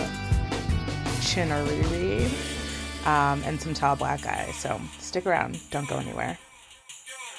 Chinouriri, 1.34 2.26
um, 3.06 3.42
and 3.44 3.60
some 3.60 3.74
Tall 3.74 3.96
Black 3.96 4.22
Guy. 4.22 4.52
So 4.52 4.80
stick 5.00 5.26
around. 5.26 5.58
Don't 5.72 5.88
go 5.88 5.96
anywhere. 5.96 6.38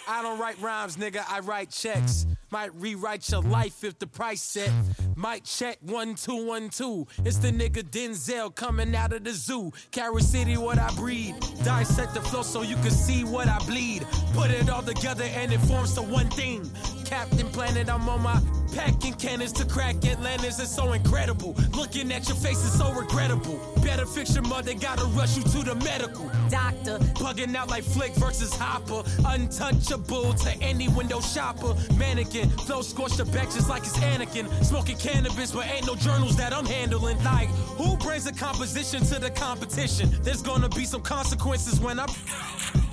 I 0.07 0.21
don't 0.21 0.37
write 0.37 0.61
rhymes, 0.61 0.97
nigga, 0.97 1.23
I 1.27 1.39
write 1.39 1.71
checks. 1.71 2.27
Might 2.51 2.75
rewrite 2.75 3.29
your 3.31 3.41
life 3.41 3.83
if 3.83 3.97
the 3.97 4.05
price 4.05 4.41
set. 4.41 4.71
Might 5.15 5.45
check 5.45 5.77
one, 5.81 6.15
two, 6.15 6.45
one, 6.45 6.69
two. 6.69 7.07
It's 7.23 7.37
the 7.37 7.51
nigga 7.51 7.83
Denzel 7.83 8.53
coming 8.53 8.95
out 8.95 9.13
of 9.13 9.23
the 9.23 9.31
zoo. 9.31 9.71
Carol 9.91 10.19
City, 10.19 10.57
what 10.57 10.77
I 10.77 10.93
breed. 10.95 11.35
Dissect 11.63 12.13
the 12.13 12.21
flow 12.21 12.43
so 12.43 12.61
you 12.61 12.75
can 12.75 12.91
see 12.91 13.23
what 13.23 13.47
I 13.47 13.57
bleed. 13.59 14.05
Put 14.33 14.51
it 14.51 14.69
all 14.69 14.83
together 14.83 15.23
and 15.23 15.51
it 15.51 15.59
forms 15.61 15.95
the 15.95 16.03
one 16.03 16.29
thing. 16.29 16.69
Captain 17.05 17.47
Planet, 17.49 17.89
I'm 17.89 18.09
on 18.09 18.21
my 18.23 18.41
packing 18.73 19.13
cannons 19.13 19.53
to 19.53 19.65
crack 19.65 20.03
Atlantis. 20.05 20.59
It's 20.59 20.75
so 20.75 20.93
incredible. 20.93 21.55
Looking 21.73 22.11
at 22.11 22.27
your 22.27 22.35
face 22.35 22.63
is 22.63 22.77
so 22.77 22.91
regrettable. 22.91 23.59
Better 23.83 24.05
fix 24.05 24.33
your 24.33 24.43
mother, 24.43 24.73
gotta 24.73 25.05
rush 25.05 25.37
you 25.37 25.43
to 25.43 25.63
the 25.63 25.75
medical. 25.75 26.29
Doctor, 26.49 26.97
bugging 27.15 27.55
out 27.55 27.69
like 27.69 27.83
Flik 27.83 28.13
versus 28.15 28.53
Hopper. 28.53 29.03
Untouchable 29.25 30.33
to 30.33 30.51
any 30.61 30.89
window 30.89 31.21
shopper. 31.21 31.75
Mannequin, 31.97 32.49
flow 32.49 32.81
scorched 32.81 33.17
the 33.17 33.25
back 33.25 33.49
just 33.51 33.69
like 33.69 33.83
it's 33.83 33.97
Anakin. 33.97 34.51
Smoking 34.63 34.97
cannabis, 34.97 35.51
but 35.51 35.67
ain't 35.67 35.87
no 35.87 35.95
journals 35.95 36.35
that 36.37 36.53
I'm 36.53 36.65
handling. 36.65 37.23
Like, 37.23 37.49
who 37.77 37.95
brings 37.97 38.25
a 38.25 38.33
composition 38.33 39.05
to 39.05 39.19
the 39.19 39.29
competition? 39.29 40.09
There's 40.21 40.41
gonna 40.41 40.69
be 40.69 40.85
some 40.85 41.01
consequences 41.01 41.79
when 41.79 41.99
I. 41.99 42.07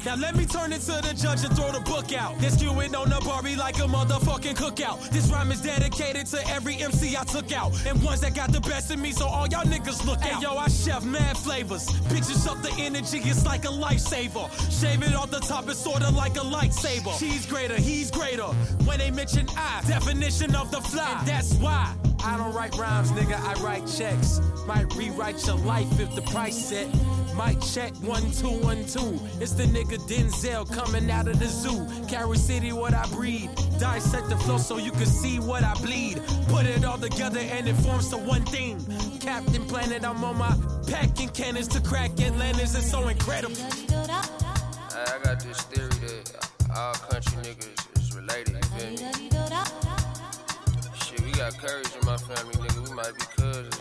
Now 0.04 0.16
let 0.16 0.34
me 0.34 0.44
turn 0.44 0.72
it 0.72 0.80
to 0.82 1.00
the 1.00 1.14
judge 1.14 1.44
and 1.44 1.54
throw 1.56 1.70
the 1.70 1.80
book 1.80 2.12
out. 2.12 2.36
This 2.40 2.56
skewing 2.56 2.98
on 2.98 3.08
the 3.08 3.20
Barbie 3.24 3.54
like 3.54 3.76
a 3.76 3.86
motherfucking 3.86 4.56
cookout. 4.56 4.98
This 5.10 5.30
rhyme 5.30 5.52
is 5.52 5.62
dedicated 5.62 6.26
to 6.26 6.48
every 6.48 6.82
MC 6.82 7.16
I 7.16 7.22
took 7.22 7.52
out. 7.52 7.72
And 7.86 8.02
ones 8.02 8.20
that 8.22 8.34
got 8.34 8.52
the 8.52 8.60
best 8.60 8.90
of 8.90 8.98
me, 8.98 9.12
so 9.12 9.26
all 9.26 9.46
y'all 9.46 9.62
niggas 9.64 10.04
look 10.04 10.18
out. 10.18 10.24
Hey, 10.24 10.42
yo, 10.42 10.56
I 10.56 10.66
chef 10.66 11.04
mad 11.04 11.38
flavors. 11.38 11.86
Bitches 12.10 12.48
up 12.48 12.60
the 12.62 12.72
energy, 12.82 13.18
it's 13.18 13.46
like 13.46 13.64
a 13.64 13.68
lifesaver. 13.68 14.50
Shave 14.80 15.04
it 15.04 15.14
off 15.14 15.30
the 15.30 15.38
top, 15.38 15.68
it's 15.68 15.78
sorta 15.78 16.10
like 16.10 16.36
a 16.36 16.40
lightsaber. 16.40 17.16
She's 17.18 17.46
greater, 17.46 17.76
he's 17.76 18.10
greater. 18.10 18.48
When 18.84 18.98
they 18.98 19.12
mention 19.12 19.46
I, 19.56 19.82
definition 19.86 20.56
of 20.56 20.72
the 20.72 20.80
fly. 20.80 21.16
And 21.18 21.28
that's 21.28 21.54
why. 21.54 21.94
I 22.24 22.36
don't 22.36 22.52
write 22.52 22.76
rhymes, 22.76 23.12
nigga, 23.12 23.38
I 23.40 23.54
write 23.62 23.86
checks. 23.86 24.40
Might 24.66 24.92
rewrite 24.96 25.46
your 25.46 25.56
life 25.56 26.00
if 26.00 26.12
the 26.16 26.22
price 26.22 26.56
set. 26.56 26.88
Might 27.34 27.60
check 27.62 27.92
one, 28.02 28.30
two, 28.30 28.50
one, 28.62 28.84
two. 28.84 29.18
It's 29.40 29.52
the 29.52 29.64
nigga 29.64 29.98
Denzel 30.08 30.70
coming 30.70 31.10
out 31.10 31.28
of 31.28 31.38
the 31.38 31.46
zoo. 31.46 31.86
Carol 32.06 32.34
City, 32.34 32.72
what 32.72 32.94
I 32.94 33.06
breed. 33.06 33.50
Dissect 33.78 34.28
the 34.28 34.36
flow 34.36 34.58
so 34.58 34.76
you 34.76 34.92
can 34.92 35.06
see 35.06 35.38
what 35.38 35.64
I 35.64 35.74
bleed. 35.74 36.20
Put 36.48 36.66
it 36.66 36.84
all 36.84 36.98
together 36.98 37.40
and 37.40 37.66
it 37.66 37.74
forms 37.74 38.10
the 38.10 38.18
one 38.18 38.44
thing. 38.44 38.78
Captain 39.20 39.64
Planet, 39.66 40.04
I'm 40.04 40.22
on 40.22 40.36
my 40.36 40.54
packing 40.86 41.30
cannons 41.30 41.68
to 41.68 41.80
crack 41.80 42.10
Atlantis. 42.20 42.74
It's 42.76 42.90
so 42.90 43.08
incredible. 43.08 43.56
I 43.56 45.18
got 45.24 45.40
this 45.40 45.62
theory 45.62 45.88
that 45.88 46.50
all 46.76 46.94
country 46.94 47.42
niggas 47.42 47.98
is 47.98 48.14
related, 48.14 48.54
you 48.54 48.62
feel 48.78 48.90
me? 48.90 48.96
Shit, 51.02 51.20
we 51.22 51.32
got 51.32 51.56
courage 51.58 51.88
in 51.98 52.06
my 52.06 52.18
family, 52.18 52.54
nigga. 52.54 52.88
We 52.88 52.94
might 52.94 53.14
be 53.14 53.24
cousins. 53.36 53.78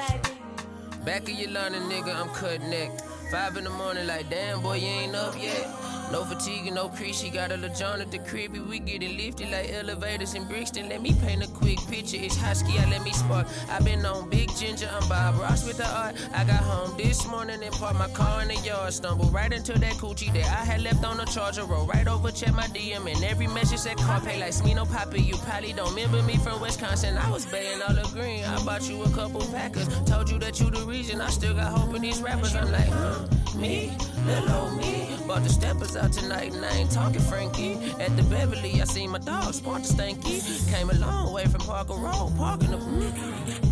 Back 1.05 1.23
of 1.23 1.29
your 1.29 1.51
line, 1.51 1.73
nigga, 1.73 2.15
I'm 2.15 2.29
cut 2.29 2.61
neck. 2.61 2.91
Five 3.31 3.55
in 3.55 3.63
the 3.63 3.69
morning, 3.69 4.07
like, 4.07 4.29
damn, 4.29 4.61
boy, 4.61 4.75
you 4.75 4.87
ain't 4.87 5.15
up 5.15 5.41
yet. 5.41 5.65
No 6.11 6.25
fatigue 6.25 6.73
no 6.73 6.89
crease, 6.89 7.21
she 7.21 7.29
got 7.29 7.53
a 7.53 7.55
little 7.55 7.73
John 7.73 8.01
at 8.01 8.11
the 8.11 8.19
crib. 8.19 8.57
We 8.57 8.79
getting 8.79 9.15
lifted 9.15 9.49
like 9.49 9.71
elevators 9.71 10.35
in 10.35 10.43
Brixton. 10.45 10.89
Let 10.89 11.01
me 11.01 11.13
paint 11.13 11.41
a 11.41 11.47
quick 11.47 11.79
picture. 11.87 12.17
It's 12.19 12.35
husky, 12.35 12.77
I 12.77 12.89
let 12.89 13.01
me 13.05 13.13
spark. 13.13 13.47
i 13.69 13.79
been 13.79 14.05
on 14.05 14.29
Big 14.29 14.53
Ginger, 14.57 14.89
I'm 14.91 15.07
Bob 15.07 15.39
Ross 15.39 15.65
with 15.65 15.77
the 15.77 15.87
art. 15.87 16.15
I 16.33 16.43
got 16.43 16.63
home 16.63 16.97
this 16.97 17.25
morning 17.25 17.63
and 17.63 17.73
parked 17.75 17.97
my 17.97 18.09
car 18.09 18.41
in 18.41 18.49
the 18.49 18.55
yard. 18.55 18.91
Stumbled 18.91 19.33
right 19.33 19.53
into 19.53 19.71
that 19.79 19.93
coochie 19.93 20.33
that 20.33 20.47
I 20.47 20.65
had 20.65 20.81
left 20.81 21.05
on 21.05 21.15
the 21.15 21.23
charger. 21.23 21.63
Roll 21.63 21.87
right 21.87 22.07
over, 22.09 22.29
check 22.29 22.53
my 22.53 22.67
DM, 22.67 23.09
and 23.09 23.23
every 23.23 23.47
message 23.47 23.79
said 23.79 23.95
Carpe 23.95 24.25
like 24.25 24.51
Smino 24.51 24.85
Poppy. 24.91 25.21
You 25.21 25.37
probably 25.37 25.71
don't 25.71 25.95
remember 25.95 26.21
me 26.23 26.35
from 26.35 26.59
Wisconsin. 26.59 27.17
I 27.17 27.31
was 27.31 27.45
baying 27.45 27.81
all 27.83 27.93
the 27.93 28.03
green. 28.11 28.43
I 28.43 28.61
bought 28.65 28.89
you 28.89 29.01
a 29.03 29.09
couple 29.11 29.39
Packers. 29.53 29.87
Told 30.03 30.29
you 30.29 30.39
that 30.39 30.59
you 30.59 30.69
the 30.69 30.81
reason. 30.81 31.21
I 31.21 31.29
still 31.29 31.53
got 31.53 31.71
hope 31.71 31.95
in 31.95 32.01
these 32.01 32.21
rappers. 32.21 32.53
I'm 32.53 32.69
like, 32.69 32.89
huh? 32.89 33.20
Me, 33.55 33.95
little 34.25 34.51
old 34.51 34.77
me. 34.77 35.09
Bought 35.27 35.43
the 35.43 35.49
steppers 35.49 35.95
out 35.95 36.11
tonight 36.11 36.53
and 36.53 36.65
I 36.65 36.71
ain't 36.77 36.91
talking 36.91 37.21
Frankie. 37.21 37.73
At 37.99 38.15
the 38.17 38.23
Beverly, 38.23 38.81
I 38.81 38.85
seen 38.85 39.11
my 39.11 39.19
dog 39.19 39.53
sport 39.53 39.83
the 39.83 39.93
stanky. 39.93 40.41
Came 40.73 40.89
a 40.89 40.93
long 40.93 41.33
way 41.33 41.45
from 41.45 41.61
Parker 41.61 41.93
Road, 41.93 42.33
parking 42.37 42.71
the. 42.71 43.70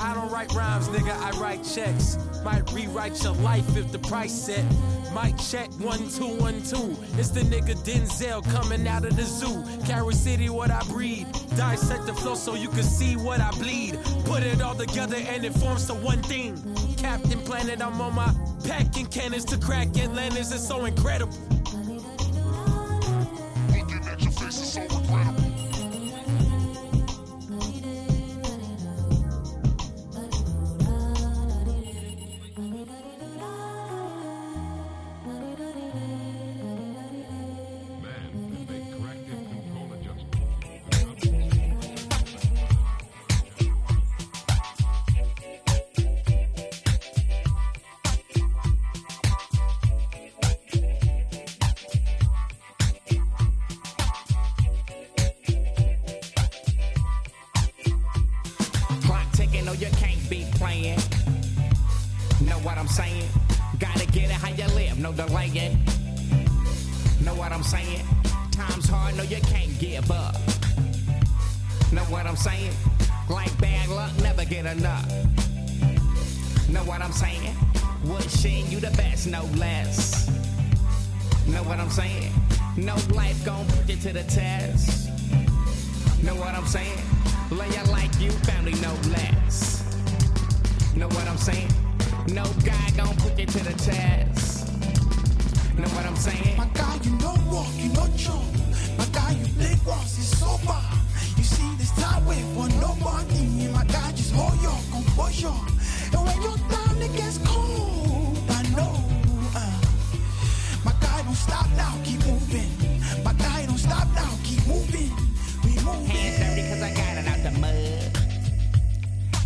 I 0.00 0.14
don't 0.14 0.30
write 0.30 0.52
rhymes, 0.54 0.88
nigga, 0.88 1.16
I 1.16 1.30
write 1.40 1.64
checks. 1.64 2.18
Might 2.44 2.70
rewrite 2.72 3.22
your 3.22 3.32
life 3.34 3.76
if 3.76 3.90
the 3.92 3.98
price 3.98 4.32
set. 4.32 4.64
Might 5.12 5.38
check 5.38 5.70
one, 5.80 6.08
two, 6.10 6.36
one, 6.36 6.62
two. 6.62 6.96
It's 7.18 7.30
the 7.30 7.40
nigga 7.40 7.74
Denzel 7.84 8.44
coming 8.52 8.86
out 8.86 9.04
of 9.04 9.16
the 9.16 9.22
zoo. 9.22 9.64
Carol 9.86 10.12
City, 10.12 10.50
what 10.50 10.70
I 10.70 10.80
breed. 10.84 11.26
Dissect 11.56 12.06
the 12.06 12.12
flow 12.12 12.34
so 12.34 12.54
you 12.54 12.68
can 12.68 12.82
see 12.82 13.16
what 13.16 13.40
I 13.40 13.50
bleed. 13.52 13.98
Put 14.26 14.42
it 14.42 14.60
all 14.60 14.74
together 14.74 15.16
and 15.16 15.44
it 15.44 15.54
forms 15.54 15.86
the 15.86 15.94
one 15.94 16.22
thing. 16.22 16.56
Captain 16.96 17.40
Planet, 17.40 17.80
I'm 17.80 18.00
on 18.00 18.14
my 18.14 18.32
packing 18.64 19.06
cannons 19.06 19.44
to 19.46 19.58
crack 19.58 19.88
Atlantis. 19.98 20.52
It's 20.52 20.66
so 20.66 20.84
incredible. 20.84 21.34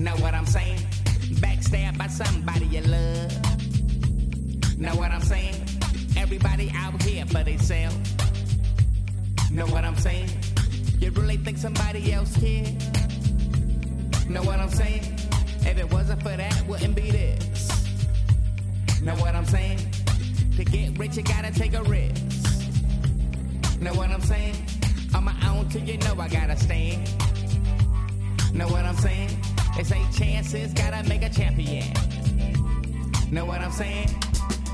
Know 0.01 0.13
what 0.13 0.33
I'm 0.33 0.47
saying? 0.47 0.79
Backstabbed 1.45 1.99
by 1.99 2.07
somebody 2.07 2.65
you 2.65 2.81
love. 2.81 3.31
Know 4.79 4.95
what 4.95 5.11
I'm 5.11 5.21
saying? 5.21 5.55
Everybody 6.17 6.73
out 6.75 7.03
here 7.03 7.27
for 7.27 7.45
themselves. 7.45 7.99
Know 9.51 9.67
what 9.67 9.85
I'm 9.85 9.97
saying? 9.97 10.31
You 11.01 11.11
really 11.11 11.37
think 11.37 11.59
somebody 11.59 12.15
else 12.15 12.35
care? 12.39 12.65
Know 14.27 14.43
what 14.43 14.59
I'm 14.59 14.71
saying? 14.71 15.03
If 15.67 15.77
it 15.77 15.93
wasn't 15.93 16.23
for 16.23 16.35
that, 16.35 16.67
wouldn't 16.67 16.97
be 16.97 17.11
this. 17.11 17.69
Know 19.03 19.15
what 19.17 19.35
I'm 19.35 19.45
saying? 19.45 19.81
To 20.57 20.65
get 20.65 20.99
rich, 20.99 21.19
you 21.19 21.23
gotta 21.25 21.53
take 21.53 21.75
a 21.75 21.83
risk. 21.83 22.23
Know 23.83 23.93
what 23.93 24.09
I'm 24.09 24.23
saying? 24.23 24.57
On 25.15 25.25
my 25.25 25.37
own 25.47 25.69
till 25.69 25.83
you 25.83 25.99
know 25.99 26.15
I 26.19 26.29
gotta 26.29 26.57
stand. 26.57 27.07
Know 28.55 28.67
what 28.67 28.87
I'm 28.87 28.97
saying? 28.97 29.40
They 29.81 29.85
say 29.85 30.05
chances 30.13 30.75
gotta 30.75 31.09
make 31.09 31.23
a 31.23 31.31
champion. 31.31 31.87
Know 33.31 33.47
what 33.47 33.63
I'm 33.63 33.73
saying? 33.73 34.11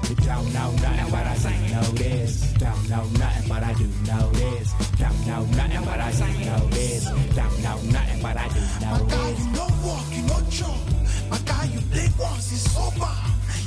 You 0.09 0.17
don't 0.17 0.53
know 0.53 0.73
nothing, 0.83 1.11
but 1.13 1.25
I 1.25 1.37
do 1.39 1.51
know 1.73 1.89
this. 1.95 2.53
Don't 2.55 2.89
know 2.91 3.05
nothing, 3.15 3.49
but 3.49 3.63
I 3.63 3.73
do 3.75 3.87
know 4.03 4.31
this. 4.33 4.73
Don't 4.99 5.27
know 5.29 5.45
nothing, 5.55 5.85
but 5.85 6.01
I 6.01 6.11
do 6.11 6.27
know 6.45 6.67
this. 6.71 7.05
Don't 7.37 7.63
know 7.63 7.79
nothing, 7.95 8.21
but 8.21 8.37
I 8.37 8.49
do 8.49 8.61
know 8.83 8.91
My 8.91 9.09
guy, 9.09 9.31
you 9.31 9.47
no 9.55 9.67
walk, 9.87 10.07
you 10.11 10.23
no 10.27 10.41
jump. 10.51 11.31
My 11.31 11.39
guy, 11.39 11.65
you 11.67 11.81
blink 11.83 12.19
once, 12.19 12.51
it's 12.51 12.77
over. 12.77 13.15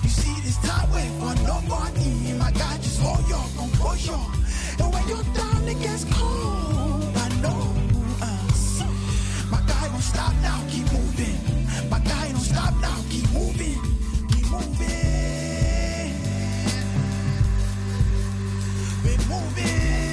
You 0.04 0.10
see 0.10 0.42
this 0.42 0.58
time 0.58 0.92
wait 0.92 1.08
for 1.24 1.34
nobody. 1.48 2.34
My 2.34 2.52
guy, 2.52 2.76
just 2.84 3.00
hold 3.00 3.24
your 3.30 3.48
composure. 3.56 4.28
And 4.84 4.92
when 4.92 5.08
you're 5.08 5.24
down, 5.34 5.66
it 5.70 5.80
gets 5.80 6.04
cold. 6.04 6.89
Stop 10.10 10.34
now, 10.42 10.60
keep 10.70 10.92
moving. 10.92 11.38
My 11.90 12.00
guy, 12.00 12.32
don't 12.32 12.42
stop 12.42 12.74
now, 12.82 12.98
keep 13.10 13.30
moving. 13.32 13.80
Keep 14.32 14.48
moving. 14.52 16.14
We're 19.04 19.24
moving. 19.30 20.09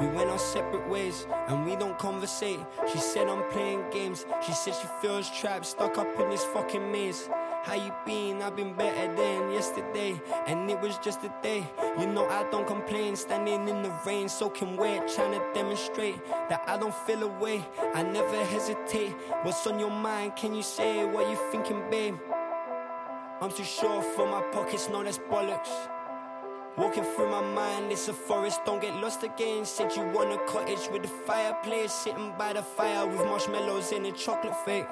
We 0.00 0.06
went 0.08 0.30
our 0.30 0.38
separate 0.38 0.88
ways, 0.88 1.26
and 1.48 1.64
we 1.64 1.76
don't 1.76 1.98
conversate. 1.98 2.60
She 2.92 2.98
said 2.98 3.28
I'm 3.28 3.48
playing 3.50 3.84
games, 3.90 4.26
she 4.44 4.52
said 4.52 4.74
she 4.74 4.86
feels 5.00 5.30
trapped, 5.30 5.66
stuck 5.66 5.98
up 5.98 6.18
in 6.18 6.30
this 6.30 6.44
fucking 6.44 6.90
maze. 6.90 7.28
How 7.62 7.74
you 7.74 7.92
been? 8.06 8.40
I've 8.40 8.56
been 8.56 8.72
better 8.72 9.14
than 9.14 9.52
yesterday, 9.52 10.20
and 10.46 10.70
it 10.70 10.80
was 10.80 10.96
just 10.98 11.22
a 11.24 11.34
day. 11.42 11.68
You 11.98 12.06
know 12.06 12.26
I 12.26 12.48
don't 12.50 12.66
complain, 12.66 13.16
standing 13.16 13.68
in 13.68 13.82
the 13.82 13.92
rain, 14.06 14.28
soaking 14.28 14.76
wet, 14.76 15.12
trying 15.14 15.32
to 15.32 15.44
demonstrate 15.52 16.24
that 16.48 16.62
I 16.66 16.78
don't 16.78 16.94
feel 16.94 17.22
away. 17.22 17.62
I 17.94 18.02
never 18.02 18.44
hesitate. 18.46 19.12
What's 19.42 19.66
on 19.66 19.78
your 19.78 19.90
mind? 19.90 20.36
Can 20.36 20.54
you 20.54 20.62
say 20.62 21.04
what 21.04 21.28
you 21.28 21.36
thinking, 21.50 21.82
babe? 21.90 22.16
I'm 23.42 23.50
too 23.50 23.64
short 23.64 24.04
for 24.04 24.26
my 24.26 24.42
pockets, 24.52 24.88
no, 24.88 25.02
that's 25.02 25.18
bollocks. 25.18 25.68
Walking 26.76 27.04
through 27.04 27.30
my 27.30 27.42
mind, 27.42 27.90
it's 27.90 28.08
a 28.08 28.12
forest, 28.12 28.60
don't 28.64 28.80
get 28.80 28.94
lost 28.96 29.22
again. 29.22 29.64
Said 29.64 29.94
you 29.96 30.02
want 30.02 30.32
a 30.32 30.38
cottage 30.46 30.88
with 30.92 31.04
a 31.04 31.08
fireplace, 31.08 31.92
sitting 31.92 32.32
by 32.38 32.52
the 32.52 32.62
fire 32.62 33.06
with 33.06 33.18
marshmallows 33.18 33.92
and 33.92 34.06
a 34.06 34.12
chocolate 34.12 34.56
fake. 34.64 34.86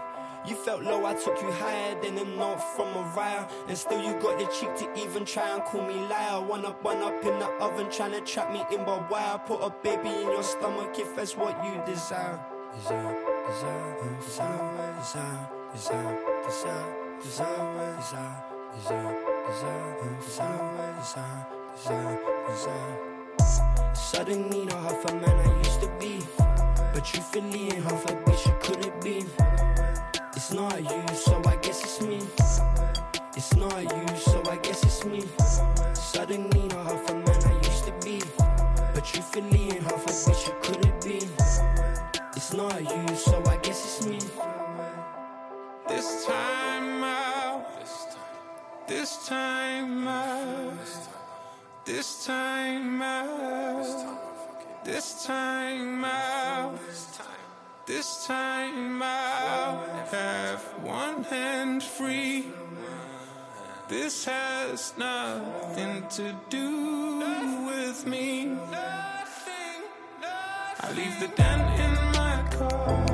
You 0.47 0.55
felt 0.55 0.83
low, 0.83 1.05
I 1.05 1.15
took 1.15 1.41
you 1.41 1.51
higher 1.53 2.01
than 2.01 2.19
a 2.19 2.25
note 2.25 2.61
from 2.75 2.93
Mariah. 2.95 3.47
And 3.69 3.77
still 3.77 4.03
you 4.03 4.13
got 4.21 4.39
the 4.39 4.47
cheek 4.47 4.75
to 4.77 5.03
even 5.05 5.25
try 5.25 5.55
and 5.55 5.63
call 5.65 5.83
me 5.87 5.95
liar. 5.95 6.41
One 6.41 6.65
up, 6.65 6.83
one 6.83 6.99
up 6.99 7.25
in 7.25 7.39
the 7.39 7.47
oven, 7.61 7.91
trying 7.91 8.13
to 8.13 8.21
trap 8.21 8.53
me 8.53 8.65
in 8.73 8.85
barbed 8.85 9.11
wire. 9.11 9.39
Put 9.47 9.63
a 9.63 9.71
baby 9.71 10.09
in 10.09 10.23
your 10.23 10.43
stomach 10.43 10.99
if 10.99 11.15
that's 11.15 11.37
what 11.37 11.63
you 11.65 11.81
desire. 11.87 12.41
Desire, 12.75 13.25
desire, 13.49 14.19
desire, 14.21 14.97
desire, 15.01 15.49
desire, 15.73 16.19
desire, 16.45 16.97
desire, 17.23 17.97
desire, 17.97 18.45
desire, 18.75 19.15
desire, 19.49 20.19
desire, 20.21 20.97
desire, 21.01 21.58
Suddenly, 23.95 24.65
not 24.65 24.83
half 24.83 25.05
a 25.05 25.15
man 25.15 25.39
I 25.47 25.59
used 25.59 25.81
to 25.81 25.89
be. 26.01 26.19
But 26.93 27.05
truthfully, 27.05 27.71
ain't 27.73 27.85
half 27.85 28.05
a 28.07 28.15
bitch 28.25 28.47
you 28.47 28.55
could 28.61 28.85
have 28.85 29.01
been. 29.01 29.27
It's 30.35 30.53
not 30.53 30.77
you, 30.83 31.15
so 31.15 31.41
I 31.47 31.57
guess 31.57 31.81
it's 31.85 32.01
me. 32.03 32.19
It's 33.37 33.55
not 33.55 33.83
you, 33.83 34.17
so 34.17 34.43
I 34.51 34.57
guess 34.57 34.83
it's 34.83 35.05
me. 35.05 35.23
Suddenly, 35.95 36.67
not 36.69 36.87
half 36.91 37.11
a 37.11 37.15
man 37.15 37.45
I 37.45 37.55
used 37.59 37.85
to 37.85 37.93
be. 38.05 38.23
But 38.95 39.05
truthfully, 39.05 39.71
ain't 39.71 39.83
half 39.85 40.05
a 40.07 40.11
bitch 40.11 40.49
you 40.49 40.55
could 40.61 40.85
have 40.85 41.01
been. 41.01 41.31
It's 42.35 42.53
not 42.55 42.81
you, 42.81 43.17
so 43.17 43.41
I 43.47 43.57
guess 43.59 43.85
it's 43.85 44.07
me. 44.07 44.19
This 45.89 46.27
time 46.27 47.05
out. 47.05 47.67
This 48.89 49.27
time 49.29 50.09
out. 50.09 50.78
This 51.89 52.27
time 52.27 53.01
out. 53.01 54.85
This 54.85 55.25
time 55.25 56.05
out. 56.05 56.79
This 57.87 58.27
time 58.27 59.03
I'll 59.03 59.87
have 60.11 60.61
one 60.83 61.25
hand 61.25 61.83
free. 61.83 62.45
This 63.89 64.27
has 64.27 64.93
nothing 64.99 66.07
to 66.11 66.37
do 66.51 67.21
with 67.67 68.07
me. 68.07 68.55
I 70.81 70.93
leave 70.95 71.19
the 71.21 71.29
dent 71.29 71.81
in 71.81 71.95
my 72.13 72.45
car 72.53 73.08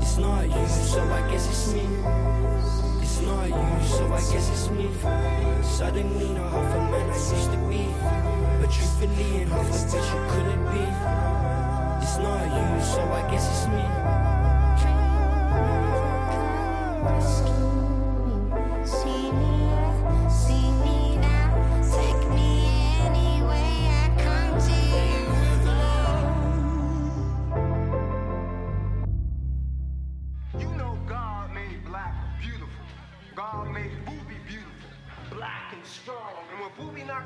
It's 0.00 0.18
not 0.18 0.44
you, 0.44 0.66
so 0.66 1.02
I 1.02 1.30
guess 1.30 1.48
it's 1.48 1.74
me. 1.74 1.86
It's 3.02 3.20
not 3.22 3.48
you, 3.48 3.86
so 3.86 4.12
I 4.12 4.20
guess 4.32 4.50
it's 4.50 4.70
me. 4.70 4.88
Suddenly, 5.62 6.28
not 6.30 6.50
half 6.50 6.74
a 6.74 6.80
man 6.90 7.10
I 7.10 7.14
used 7.14 7.50
to 7.52 7.58
be. 7.68 7.86
But 8.60 8.70
truthfully, 8.70 9.40
ain't 9.40 9.50
half 9.50 9.68
a 9.68 9.72
bitch 9.72 10.08
you 10.14 10.20
couldn't 10.32 10.64
be. 10.72 10.84
It's 12.02 12.18
not 12.18 12.44
you, 12.56 12.84
so 12.84 13.00
I 13.02 13.22
guess 13.30 13.46
it's 13.48 13.66
me. 13.68 13.84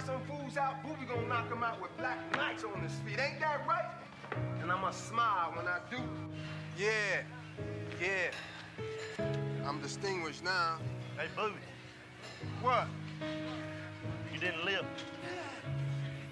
Some 0.08 0.22
fools 0.22 0.56
out, 0.56 0.82
Boobie 0.82 1.06
gonna 1.06 1.28
knock 1.28 1.50
them 1.50 1.62
out 1.62 1.82
with 1.82 1.94
black 1.98 2.16
knights 2.34 2.64
on 2.64 2.80
his 2.80 2.94
feet. 3.00 3.20
Ain't 3.20 3.40
that 3.40 3.60
right? 3.68 3.90
And 4.62 4.72
I'ma 4.72 4.90
smile 4.90 5.52
when 5.54 5.66
I 5.68 5.80
do. 5.90 5.98
Yeah, 6.78 6.88
yeah. 8.00 9.26
I'm 9.66 9.82
distinguished 9.82 10.42
now. 10.42 10.78
Hey, 11.18 11.26
Booty, 11.36 11.56
What? 12.62 12.86
you 14.32 14.40
didn't 14.40 14.64
live. 14.64 14.86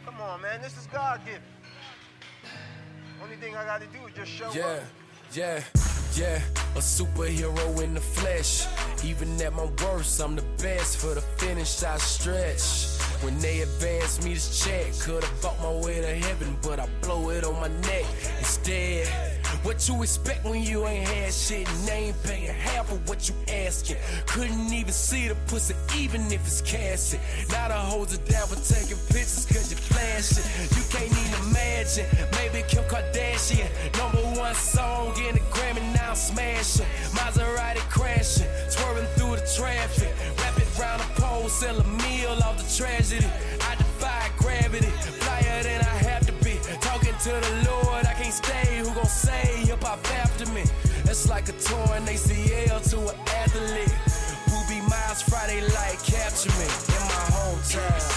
Come 0.06 0.22
on, 0.22 0.40
man. 0.40 0.62
This 0.62 0.78
is 0.78 0.86
God 0.86 1.20
given. 1.26 1.42
Only 3.22 3.36
thing 3.36 3.56
I 3.56 3.64
gotta 3.66 3.84
do 3.88 4.06
is 4.06 4.14
just 4.14 4.30
show 4.30 4.50
Yeah, 4.54 4.64
up. 4.68 4.82
yeah, 5.34 5.62
yeah. 6.14 6.40
A 6.76 6.78
superhero 6.78 7.82
in 7.82 7.92
the 7.92 8.00
flesh. 8.00 8.66
Even 9.04 9.38
at 9.42 9.52
my 9.52 9.68
worst, 9.84 10.18
I'm 10.22 10.34
the 10.34 10.44
best. 10.62 10.96
For 10.96 11.12
the 11.14 11.20
finish, 11.20 11.82
I 11.82 11.98
stretch. 11.98 12.96
When 13.26 13.40
they 13.40 13.62
advance 13.62 14.22
me 14.22 14.34
this 14.34 14.64
check, 14.64 14.86
could've 15.00 15.42
bought 15.42 15.60
my 15.60 15.72
way 15.84 16.00
to 16.00 16.14
heaven, 16.14 16.56
but 16.62 16.78
I 16.78 16.86
blow 17.02 17.30
it 17.30 17.42
on 17.42 17.54
my 17.58 17.66
neck 17.66 18.04
instead. 18.38 19.08
What 19.64 19.88
you 19.88 20.00
expect 20.00 20.44
when 20.44 20.62
you 20.62 20.86
ain't 20.86 21.08
had 21.08 21.34
shit 21.34 21.68
and 21.68 21.90
ain't 21.90 22.22
paying 22.22 22.54
half 22.54 22.92
of 22.92 23.08
what 23.08 23.28
you 23.28 23.34
asking? 23.48 23.96
Couldn't 24.26 24.72
even 24.72 24.92
see 24.92 25.26
the 25.26 25.34
pussy, 25.48 25.74
even 25.98 26.20
if 26.30 26.46
it's 26.46 26.60
casting. 26.60 27.18
Now 27.50 27.66
the 27.66 27.74
hoes 27.74 28.14
are 28.14 28.30
down 28.30 28.46
for 28.46 28.62
taking 28.62 28.96
pictures 29.08 29.44
cause 29.46 29.72
you 29.72 29.76
flashing. 29.76 30.46
You 30.76 30.84
can't 30.88 31.10
even 31.10 31.50
imagine. 31.50 32.06
Maybe 32.38 32.64
Kim 32.68 32.84
Kardashian, 32.84 33.66
number 33.98 34.22
one 34.38 34.54
song 34.54 35.14
in 35.26 35.34
the 35.34 35.40
Grammy, 35.50 35.82
now 35.96 36.14
smashing. 36.14 36.86
Maserati 37.10 37.80
crashing, 37.90 38.46
swerving 38.68 39.06
through 39.16 39.34
the 39.34 39.46
traffic. 39.56 40.14
Round 40.96 41.10
the 41.10 41.20
pole, 41.20 41.48
sell 41.48 41.78
a 41.78 41.84
meal 41.84 42.38
off 42.44 42.56
the 42.56 42.84
tragedy. 42.84 43.26
I 43.60 43.74
defy 43.74 44.30
gravity, 44.38 44.86
flyer 45.20 45.62
than 45.62 45.80
I 45.80 45.96
have 46.08 46.26
to 46.26 46.32
be. 46.44 46.58
Talking 46.80 47.14
to 47.24 47.30
the 47.30 47.70
Lord, 47.70 48.06
I 48.06 48.14
can't 48.14 48.32
stay. 48.32 48.78
Who 48.78 48.94
gon' 48.94 49.04
say 49.06 49.66
hop 49.68 50.10
after 50.12 50.46
me? 50.52 50.62
It's 51.04 51.28
like 51.28 51.48
a 51.48 51.52
torn 51.52 52.06
ACL 52.06 52.80
to 52.90 52.98
an 53.08 53.18
athlete. 53.42 53.94
Boobie 54.48 54.88
Miles 54.88 55.22
Friday 55.22 55.60
light 55.60 55.98
capture 56.04 56.50
me 56.50 56.64
in 56.64 57.02
my 57.12 57.24
hometown. 57.36 58.15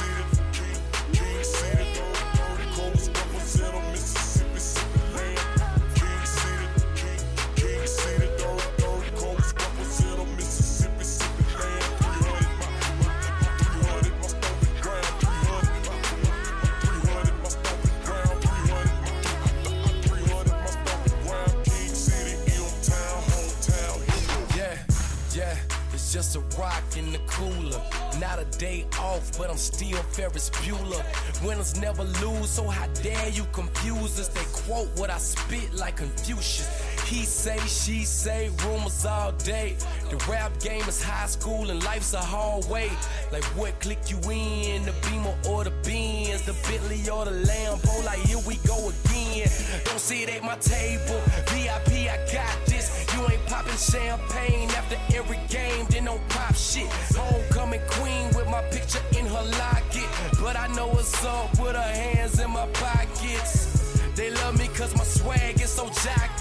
Rock 26.60 26.84
in 26.98 27.12
the 27.12 27.20
cooler. 27.20 27.82
Not 28.20 28.38
a 28.40 28.46
day 28.58 28.86
off, 29.00 29.38
but 29.38 29.50
I'm 29.50 29.58
still 29.58 29.98
Ferris 30.16 30.50
Bueller. 30.50 31.04
Winners 31.46 31.80
never 31.80 32.04
lose, 32.04 32.50
so 32.50 32.68
how 32.68 32.88
dare 33.02 33.30
you 33.30 33.46
confuse 33.54 34.20
us? 34.20 34.28
They 34.28 34.44
quote 34.52 34.90
what 35.00 35.10
I 35.10 35.18
spit 35.18 35.74
like 35.74 35.98
Confucius. 35.98 36.68
He 37.10 37.26
say, 37.26 37.58
she 37.62 38.06
say, 38.06 38.52
rumors 38.64 39.04
all 39.04 39.32
day. 39.32 39.76
The 40.12 40.18
rap 40.30 40.60
game 40.60 40.84
is 40.88 41.02
high 41.02 41.26
school 41.26 41.72
and 41.72 41.84
life's 41.84 42.14
a 42.14 42.20
hallway. 42.20 42.92
Like 43.32 43.44
what 43.58 43.80
click 43.80 44.12
you 44.12 44.18
in, 44.30 44.84
the 44.86 44.94
Beamer 45.02 45.34
or 45.50 45.64
the 45.64 45.72
Benz, 45.82 46.44
the 46.44 46.54
Bentley 46.70 47.10
or 47.10 47.26
the 47.26 47.32
Lambo. 47.32 48.06
Like 48.06 48.20
here 48.20 48.38
we 48.46 48.58
go 48.58 48.90
again. 48.90 49.50
Don't 49.86 50.00
sit 50.00 50.30
at 50.30 50.44
my 50.44 50.56
table. 50.58 51.20
VIP, 51.50 52.14
I 52.14 52.20
got 52.32 52.56
this. 52.68 53.08
You 53.16 53.24
ain't 53.28 53.44
popping 53.48 53.74
champagne 53.74 54.70
after 54.70 54.98
every 55.16 55.40
game, 55.50 55.88
then 55.90 56.06
don't 56.06 56.30
pop 56.30 56.54
shit. 56.54 56.86
Homecoming 57.18 57.82
queen 57.90 58.28
with 58.36 58.48
my 58.50 58.62
picture 58.70 59.02
in 59.18 59.26
her 59.26 59.46
locket. 59.58 60.10
But 60.40 60.56
I 60.56 60.68
know 60.76 60.86
what's 60.90 61.26
up 61.26 61.60
with 61.60 61.76
her 61.76 61.82
hands 61.82 62.40
in 62.40 62.52
my 62.52 62.68
pockets. 62.68 63.80
They 64.16 64.32
love 64.32 64.60
me 64.60 64.68
cause 64.76 64.94
my 64.96 65.06
swag 65.06 65.62
is 65.62 65.72
so 65.72 65.86
jockish. 65.86 66.39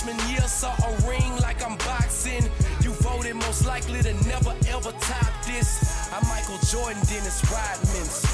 Freshman 0.00 0.30
year 0.30 0.40
saw 0.42 0.72
a 0.72 1.08
ring 1.08 1.36
like 1.42 1.62
I'm 1.62 1.76
boxing. 1.78 2.44
You 2.80 2.92
voted 3.02 3.36
most 3.36 3.66
likely 3.66 4.00
to 4.02 4.14
never 4.26 4.54
ever 4.68 4.92
top 4.92 5.44
this. 5.44 6.10
I'm 6.10 6.26
Michael 6.26 6.58
Jordan, 6.70 7.02
Dennis 7.06 7.42
Rodman's 7.50 8.24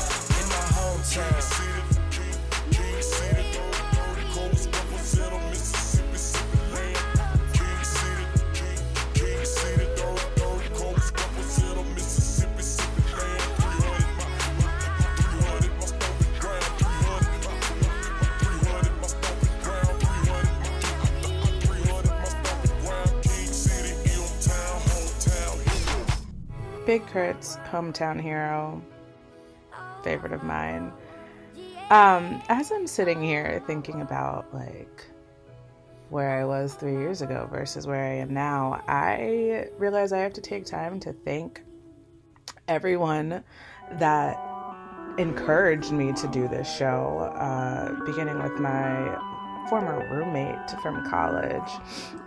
in 0.41 0.49
my 0.49 0.65
hometown. 0.79 1.96
Big 26.87 27.05
K.R.I.T.'s 27.09 27.59
hometown 27.69 28.21
hero, 28.21 28.81
favorite 30.05 30.33
of 30.33 30.45
mine. 30.45 30.93
Um, 31.91 32.41
as 32.49 32.71
I'm 32.71 32.87
sitting 32.87 33.21
here 33.21 33.61
thinking 33.67 34.03
about 34.03 34.55
like 34.55 35.05
where 36.11 36.31
I 36.31 36.45
was 36.45 36.75
three 36.75 36.93
years 36.93 37.23
ago 37.23 37.49
versus 37.51 37.89
where 37.89 38.05
I 38.05 38.15
am 38.19 38.33
now, 38.33 38.85
I 38.87 39.69
realize 39.79 40.13
I 40.13 40.19
have 40.19 40.35
to 40.35 40.41
take 40.41 40.65
time 40.65 41.01
to 41.01 41.13
thank 41.13 41.61
everyone 42.69 43.43
that 43.95 44.39
encouraged 45.19 45.91
me 45.91 46.13
to 46.13 46.29
do 46.29 46.47
this 46.47 46.73
show, 46.73 47.33
uh, 47.35 48.05
beginning 48.05 48.41
with 48.41 48.61
my 48.61 49.19
former 49.69 50.07
roommate 50.09 50.71
from 50.83 51.05
college, 51.11 51.71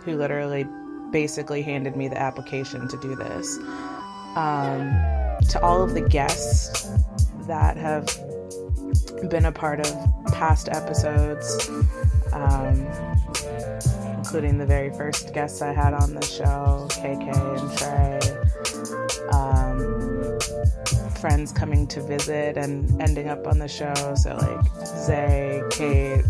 who 0.04 0.18
literally 0.18 0.66
basically 1.10 1.62
handed 1.62 1.96
me 1.96 2.08
the 2.08 2.20
application 2.20 2.86
to 2.88 2.98
do 2.98 3.14
this. 3.16 3.58
Um, 4.36 4.92
to 5.48 5.60
all 5.62 5.82
of 5.82 5.94
the 5.94 6.02
guests 6.02 6.90
that 7.46 7.76
have 7.76 8.06
been 9.28 9.44
a 9.44 9.52
part 9.52 9.80
of 9.80 10.24
past 10.32 10.68
episodes, 10.68 11.68
um, 12.32 12.86
including 14.16 14.58
the 14.58 14.66
very 14.66 14.90
first 14.90 15.34
guests 15.34 15.62
I 15.62 15.72
had 15.72 15.94
on 15.94 16.14
the 16.14 16.24
show, 16.24 16.86
KK 16.90 17.60
and 17.60 17.78
Trey. 17.78 18.20
Um, 19.32 20.38
friends 21.20 21.52
coming 21.52 21.86
to 21.88 22.00
visit 22.00 22.56
and 22.56 23.00
ending 23.00 23.28
up 23.28 23.46
on 23.46 23.58
the 23.58 23.68
show. 23.68 24.14
So, 24.14 24.36
like 24.36 24.86
Zay, 24.86 25.62
Kate, 25.70 26.24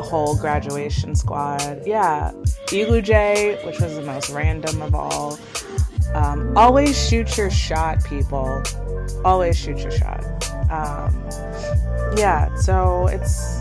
whole 0.00 0.36
graduation 0.36 1.14
squad. 1.14 1.82
Yeah, 1.86 2.32
Igloo 2.72 3.02
J, 3.02 3.60
which 3.64 3.80
was 3.80 3.94
the 3.94 4.02
most 4.02 4.30
random 4.30 4.82
of 4.82 4.94
all. 4.94 5.38
Um, 6.14 6.56
always 6.56 7.08
shoot 7.08 7.36
your 7.36 7.50
shot, 7.50 8.04
people. 8.04 8.62
Always 9.24 9.58
shoot 9.58 9.78
your 9.78 9.90
shot. 9.90 10.24
Um, 10.70 11.12
yeah, 12.16 12.54
so 12.56 13.08
it's. 13.08 13.60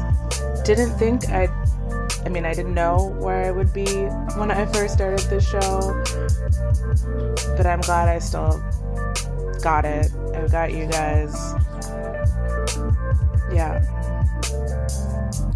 Didn't 0.64 0.92
think 0.98 1.30
I'd. 1.30 1.50
I 2.26 2.30
mean, 2.30 2.46
I 2.46 2.54
didn't 2.54 2.74
know 2.74 3.16
where 3.20 3.46
I 3.46 3.52
would 3.52 3.74
be 3.74 3.88
when 4.38 4.50
I 4.50 4.66
first 4.68 4.94
started 4.94 5.20
this 5.30 5.50
show, 5.50 6.04
but 7.58 7.66
I'm 7.66 7.82
glad 7.82 8.08
I 8.08 8.20
still 8.20 8.64
got 9.62 9.84
it. 9.84 10.12
I've 10.34 10.52
got 10.52 10.72
you 10.72 10.86
guys. 10.86 11.36
Yeah. 13.52 13.84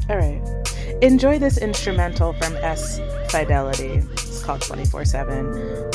All 0.10 0.18
right. 0.18 0.42
Enjoy 1.02 1.40
this 1.40 1.58
instrumental 1.58 2.34
from 2.34 2.56
S 2.58 3.00
Fidelity. 3.30 4.04
Called 4.48 4.62
24 4.62 5.04
7 5.04 5.46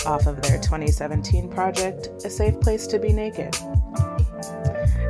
off 0.05 0.27
of 0.27 0.43
their 0.43 0.59
2017 0.59 1.49
project, 1.49 2.11
A 2.23 2.29
Safe 2.29 2.61
Place 2.61 2.87
to 2.89 2.99
Be 2.99 3.11
Naked. 3.11 3.57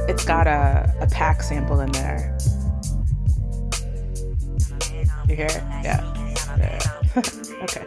It's 0.08 0.24
got 0.24 0.46
a, 0.46 0.94
a 1.00 1.08
pack 1.08 1.42
sample 1.42 1.80
in 1.80 1.90
there. 1.90 2.38
You 5.28 5.34
hear 5.34 5.46
it? 5.46 5.60
Yeah. 5.82 6.14
yeah. 6.56 6.82
okay. 7.64 7.84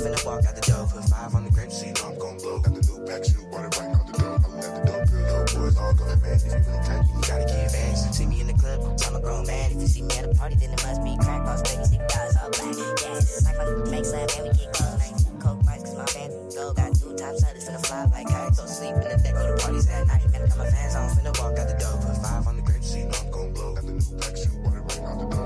Finna 0.00 0.24
walk 0.24 0.44
out 0.46 0.56
the 0.56 0.62
door. 0.62 0.88
Put 0.90 1.04
five 1.04 1.34
on 1.34 1.44
the 1.44 1.50
grape 1.50 1.70
seat, 1.70 2.02
I'm 2.04 2.18
gon' 2.18 2.38
blow. 2.38 2.58
Got 2.58 2.74
the 2.74 2.80
new 2.80 3.04
it 3.66 3.78
right 3.78 3.94
out 3.94 4.06
the 4.06 4.12
door. 4.16 4.34
I 4.34 5.04
the 5.04 5.20
little 5.20 5.60
boys 5.60 5.76
all. 5.76 5.92
Man, 5.94 6.34
if 6.34 6.44
you 6.46 6.50
you 7.14 7.22
gotta 7.28 7.44
me 8.26 8.40
in 8.40 8.46
the 8.46 8.49
I'm 8.64 9.16
a 9.16 9.20
grown 9.20 9.46
man. 9.46 9.72
If 9.72 9.80
you 9.80 9.86
see 9.88 10.02
me 10.02 10.14
at 10.18 10.24
a 10.24 10.34
party, 10.34 10.54
then 10.56 10.70
it 10.70 10.82
must 10.84 11.02
be 11.02 11.16
crack. 11.16 11.40
See 11.66 11.96
guys 11.96 12.36
all 12.36 12.50
black. 12.50 12.76
Yeah, 12.76 13.20
like 13.44 13.56
my 13.56 13.90
make 13.90 14.04
slap, 14.04 14.28
and 14.36 14.48
we 14.48 14.54
get 14.54 14.72
close. 14.72 14.98
Like 15.00 15.40
coke 15.40 15.64
bites, 15.64 15.84
cause 15.84 15.96
my 15.96 16.04
band 16.12 16.32
go. 16.54 16.72
Got 16.74 16.94
two 16.94 17.16
top 17.16 17.36
sellers 17.36 17.68
finna 17.68 17.86
fly 17.86 18.04
like 18.12 18.28
kites. 18.28 18.60
Go 18.60 18.66
sleep 18.66 18.94
in 18.94 19.00
the 19.00 19.20
deck, 19.22 19.34
go 19.34 19.56
to 19.56 19.62
parties 19.62 19.88
at 19.88 20.06
night. 20.06 20.30
Man, 20.32 20.46
got 20.46 20.58
my 20.58 20.70
fans 20.70 20.94
on, 20.94 21.08
finna 21.10 21.32
walk 21.40 21.58
out 21.58 21.68
the 21.68 21.76
door. 21.80 21.96
Put 22.04 22.16
five 22.22 22.46
on 22.46 22.56
the 22.56 22.62
grape 22.62 22.84
seat, 22.84 23.08
I'm 23.08 23.30
gon' 23.30 23.52
blow. 23.54 23.74
Got 23.74 23.86
the 23.86 23.92
new 23.92 24.00
shoe, 24.00 24.58
bought 24.62 24.76
it 24.76 24.80
right 24.80 25.00
out 25.08 25.30
the. 25.30 25.39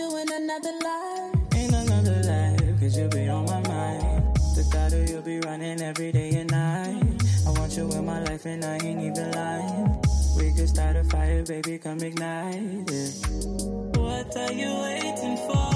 You 0.00 0.16
in 0.16 0.32
another 0.32 0.74
life. 0.90 1.34
In 1.62 1.74
another 1.74 2.18
life, 2.32 2.80
cause 2.80 2.96
you 2.96 3.08
be 3.08 3.28
on 3.28 3.44
my 3.44 3.60
mind. 3.68 4.34
The 4.56 4.62
thought 4.72 4.92
of 4.92 5.08
you'll 5.10 5.22
be 5.22 5.40
running 5.40 5.80
every 5.82 6.10
day 6.10 6.30
and 6.40 6.50
night. 6.50 7.04
I 7.46 7.50
want 7.58 7.76
you 7.76 7.86
in 7.92 8.04
my 8.06 8.20
life 8.24 8.46
and 8.46 8.64
I 8.64 8.76
ain't 8.86 9.02
even 9.08 9.30
lying. 9.32 10.02
We 10.38 10.52
could 10.56 10.68
start 10.68 10.96
a 10.96 11.04
fire, 11.04 11.42
baby, 11.44 11.78
come 11.78 12.00
ignite 12.00 12.90
it. 12.90 13.12
What 13.96 14.34
are 14.36 14.52
you 14.52 14.72
waiting 14.86 15.36
for? 15.46 15.68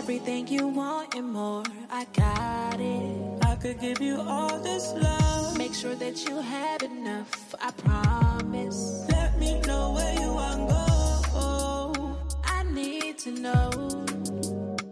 Everything 0.00 0.46
you 0.48 0.66
want 0.68 1.14
and 1.14 1.32
more, 1.32 1.64
I 1.90 2.04
got 2.24 2.78
it. 2.80 3.44
I 3.50 3.54
could 3.62 3.80
give 3.80 4.00
you 4.00 4.20
all 4.20 4.58
this 4.58 4.92
love. 4.92 5.56
Make 5.56 5.74
sure 5.74 5.94
that 5.94 6.16
you 6.26 6.36
have 6.40 6.82
enough, 6.82 7.54
I 7.60 7.70
promise. 7.70 9.06
Let 9.08 9.38
me 9.38 9.49
to 13.24 13.32
know. 13.32 13.70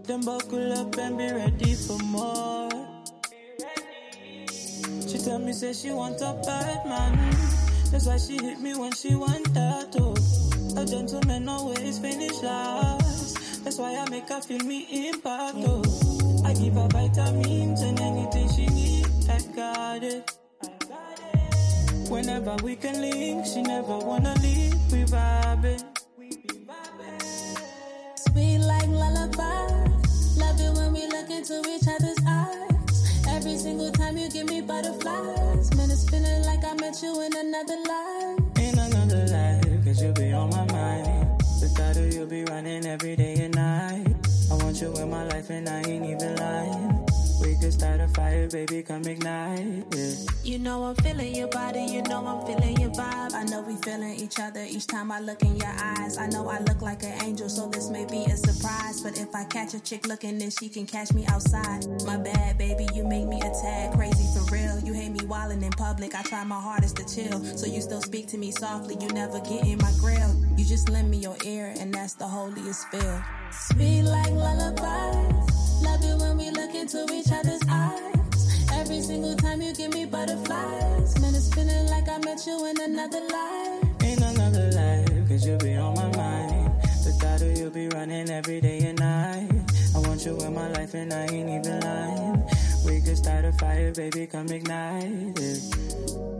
Then 0.03 0.21
buckle 0.21 0.73
up 0.75 0.99
and 0.99 1.17
be 1.17 1.33
ready 1.33 1.75
for 1.75 1.97
more. 2.05 2.69
She 5.09 5.17
tell 5.17 5.39
me 5.39 5.53
say 5.55 5.73
she 5.73 5.91
want 5.93 6.21
a 6.21 6.39
bad 6.45 6.85
man. 6.85 7.31
That's 7.91 8.05
why 8.05 8.19
she 8.19 8.35
hit 8.35 8.61
me 8.61 8.77
when 8.77 8.93
she 8.93 9.15
want 9.15 9.55
that 9.55 9.93
too. 9.93 10.13
A 10.79 10.85
gentleman 10.85 11.49
always 11.49 11.99
finish 11.99 12.43
last. 12.43 13.65
That's 13.65 13.79
why 13.79 13.97
I 13.97 14.11
make 14.11 14.29
her 14.29 14.43
feel 14.43 14.63
me 14.63 15.09
impact 15.09 15.55
too. 15.65 15.83
I 16.45 16.53
give 16.53 16.75
her 16.75 16.89
vitamins 16.89 17.81
and 17.81 17.99
anything 17.99 18.49
she 18.51 18.67
need. 18.67 19.07
I 19.31 19.41
got 19.57 20.03
it. 20.05 20.31
Whenever 22.11 22.57
we 22.63 22.77
can 22.77 23.01
link, 23.01 23.47
she 23.47 23.63
never 23.63 23.97
wanna 23.97 24.35
leave. 24.43 24.75
We 24.93 25.05
vibing. 25.05 25.98
lullabies. 29.09 30.39
Love 30.39 30.61
it 30.61 30.73
when 30.77 30.93
we 30.93 31.07
look 31.07 31.31
into 31.31 31.63
each 31.69 31.87
other's 31.89 32.19
eyes. 32.27 33.27
Every 33.29 33.57
single 33.57 33.91
time 33.93 34.17
you 34.17 34.29
give 34.31 34.49
me 34.49 34.61
butterflies. 34.61 35.75
Man, 35.77 35.91
it's 35.91 36.09
feeling 36.09 36.43
like 36.45 36.65
I 36.65 36.75
met 36.75 37.03
you 37.03 37.21
in 37.23 37.37
another 37.37 37.79
life. 37.87 38.59
In 38.59 38.79
another 38.79 39.27
life, 39.27 39.85
cause 39.85 40.03
you 40.03 40.13
be 40.13 40.33
on 40.33 40.51
my 40.51 40.65
mind. 40.73 41.41
The 41.61 41.69
thought 41.69 41.97
of 41.97 42.13
you 42.13 42.27
be 42.27 42.45
running 42.45 42.87
every 42.87 43.17
day 43.17 43.35
and 43.45 43.55
night. 43.55 44.07
I 44.51 44.55
want 44.55 44.81
you 44.81 44.93
in 44.95 45.11
my 45.11 45.25
life 45.25 45.51
and 45.51 45.69
I 45.69 45.83
ain't 45.83 46.07
even 46.07 46.37
lying. 46.37 47.07
Could 47.69 47.75
start 47.75 48.01
a 48.01 48.09
fire, 48.09 48.49
baby, 48.49 48.83
come 48.83 49.05
ignite. 49.05 49.85
Yeah. 49.95 50.15
You 50.43 50.59
know 50.59 50.85
I'm 50.85 50.95
feeling 50.95 51.35
your 51.35 51.49
body, 51.49 51.83
you 51.83 52.01
know 52.01 52.27
I'm 52.27 52.47
feeling 52.47 52.81
your 52.81 52.89
vibe. 52.93 53.35
I 53.35 53.45
know 53.45 53.61
we 53.61 53.77
feeling 53.83 54.15
each 54.15 54.41
other 54.41 54.65
each 54.67 54.87
time 54.87 55.13
I 55.13 55.21
look 55.21 55.43
in 55.43 55.55
your 55.55 55.75
eyes. 55.79 56.17
I 56.17 56.29
know 56.29 56.49
I 56.49 56.61
look 56.61 56.81
like 56.81 57.03
an 57.03 57.23
angel, 57.23 57.51
so 57.51 57.69
this 57.69 57.91
may 57.91 58.07
be 58.07 58.25
a 58.25 58.39
surprise. 58.39 59.03
But 59.03 59.19
if 59.19 59.35
I 59.35 59.45
catch 59.45 59.75
a 59.75 59.81
chick 59.81 60.09
looking, 60.09 60.39
then 60.39 60.49
she 60.49 60.71
can 60.71 60.87
catch 60.87 61.13
me 61.13 61.27
outside. 61.27 61.87
My 62.07 62.17
bad, 62.17 62.57
baby, 62.57 62.87
you 62.95 63.05
make 63.05 63.27
me 63.27 63.39
a 63.43 63.51
tad 63.51 63.93
crazy 63.93 64.25
for 64.33 64.51
real. 64.51 64.79
You 64.79 64.95
hate 64.95 65.11
me 65.11 65.21
wildin' 65.21 65.63
in 65.63 65.73
public, 65.73 66.15
I 66.15 66.23
try 66.23 66.45
my 66.45 66.59
hardest 66.59 66.97
to 66.97 67.05
chill. 67.05 67.45
So 67.45 67.67
you 67.67 67.83
still 67.83 68.01
speak 68.01 68.29
to 68.29 68.39
me 68.39 68.51
softly, 68.51 68.97
you 68.99 69.09
never 69.09 69.41
get 69.41 69.67
in 69.67 69.77
my 69.77 69.93
grill. 70.01 70.35
You 70.57 70.65
just 70.65 70.89
lend 70.89 71.11
me 71.11 71.19
your 71.19 71.37
ear, 71.45 71.75
and 71.79 71.93
that's 71.93 72.15
the 72.15 72.29
holiest 72.29 72.89
feel. 72.89 73.23
Sweet 73.53 74.05
like 74.05 74.31
lullabies. 74.31 75.59
Love 75.83 76.03
it 76.03 76.19
when 76.19 76.37
we 76.37 76.51
look 76.51 76.68
into 76.95 77.15
each 77.15 77.31
other's 77.31 77.61
eyes. 77.69 78.69
Every 78.73 79.01
single 79.03 79.37
time 79.37 79.61
you 79.61 79.75
give 79.75 79.93
me 79.93 80.07
butterflies. 80.07 81.21
Man, 81.21 81.35
it's 81.35 81.53
feeling 81.53 81.87
like 81.89 82.09
I 82.09 82.19
met 82.19 82.47
you 82.47 82.65
in 82.67 82.81
another 82.81 83.21
life. 83.21 84.03
In 84.03 84.23
another 84.23 84.71
life, 84.73 85.29
cause 85.29 85.47
you 85.47 85.59
be 85.59 85.75
on 85.75 85.95
my 85.95 86.17
mind. 86.17 86.73
The 87.05 87.13
thought 87.21 87.43
of 87.43 87.59
you 87.59 87.71
be 87.71 87.89
running 87.89 88.31
every 88.31 88.61
day 88.61 88.79
and 88.81 88.99
night. 88.99 89.51
I 89.95 89.99
want 89.99 90.25
you 90.25 90.39
in 90.39 90.55
my 90.55 90.69
life 90.71 90.95
and 90.95 91.13
I 91.13 91.27
ain't 91.27 91.51
even 91.51 91.81
lying. 91.81 92.49
We 92.87 93.03
could 93.03 93.19
start 93.19 93.45
a 93.45 93.53
fire, 93.53 93.93
baby, 93.93 94.27
come 94.27 94.49
ignite 94.49 95.39
it. 95.39 96.38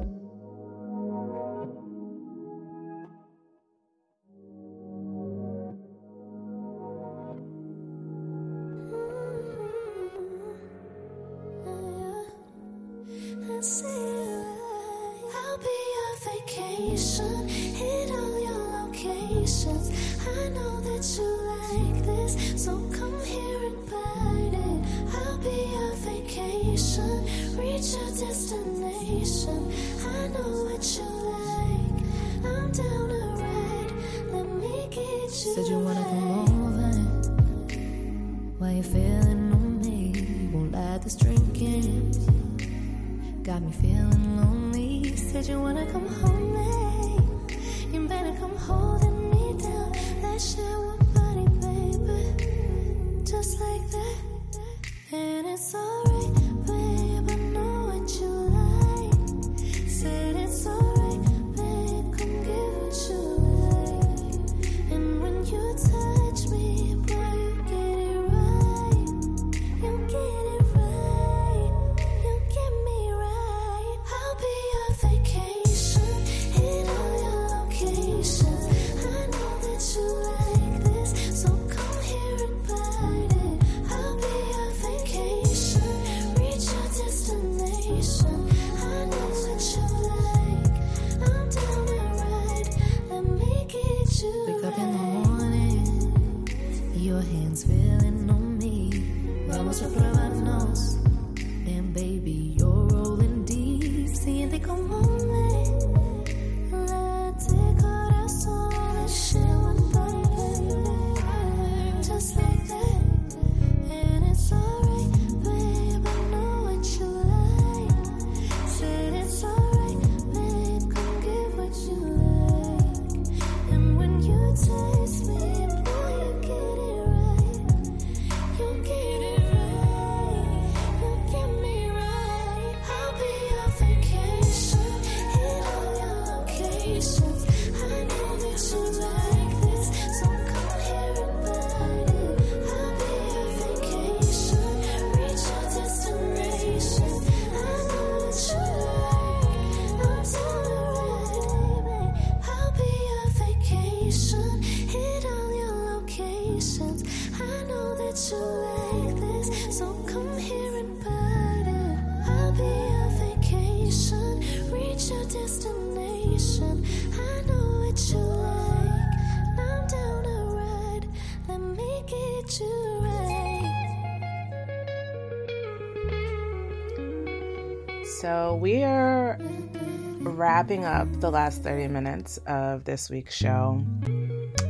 Wrapping 180.69 180.85
up 180.85 181.21
the 181.21 181.31
last 181.31 181.63
30 181.63 181.89
minutes 181.89 182.37
of 182.47 182.85
this 182.85 183.09
week's 183.09 183.35
show. 183.35 183.83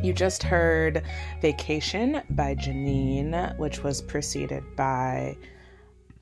You 0.00 0.12
just 0.12 0.44
heard 0.44 1.02
Vacation 1.42 2.22
by 2.30 2.54
Janine, 2.54 3.58
which 3.58 3.82
was 3.82 4.00
preceded 4.00 4.62
by 4.76 5.36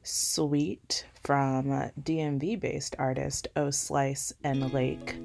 Sweet 0.03 1.05
from 1.23 1.91
DMV 2.01 2.59
based 2.59 2.97
artist 2.99 3.49
O 3.57 3.69
Slice 3.69 4.33
and 4.45 4.73
Lake. 4.73 5.19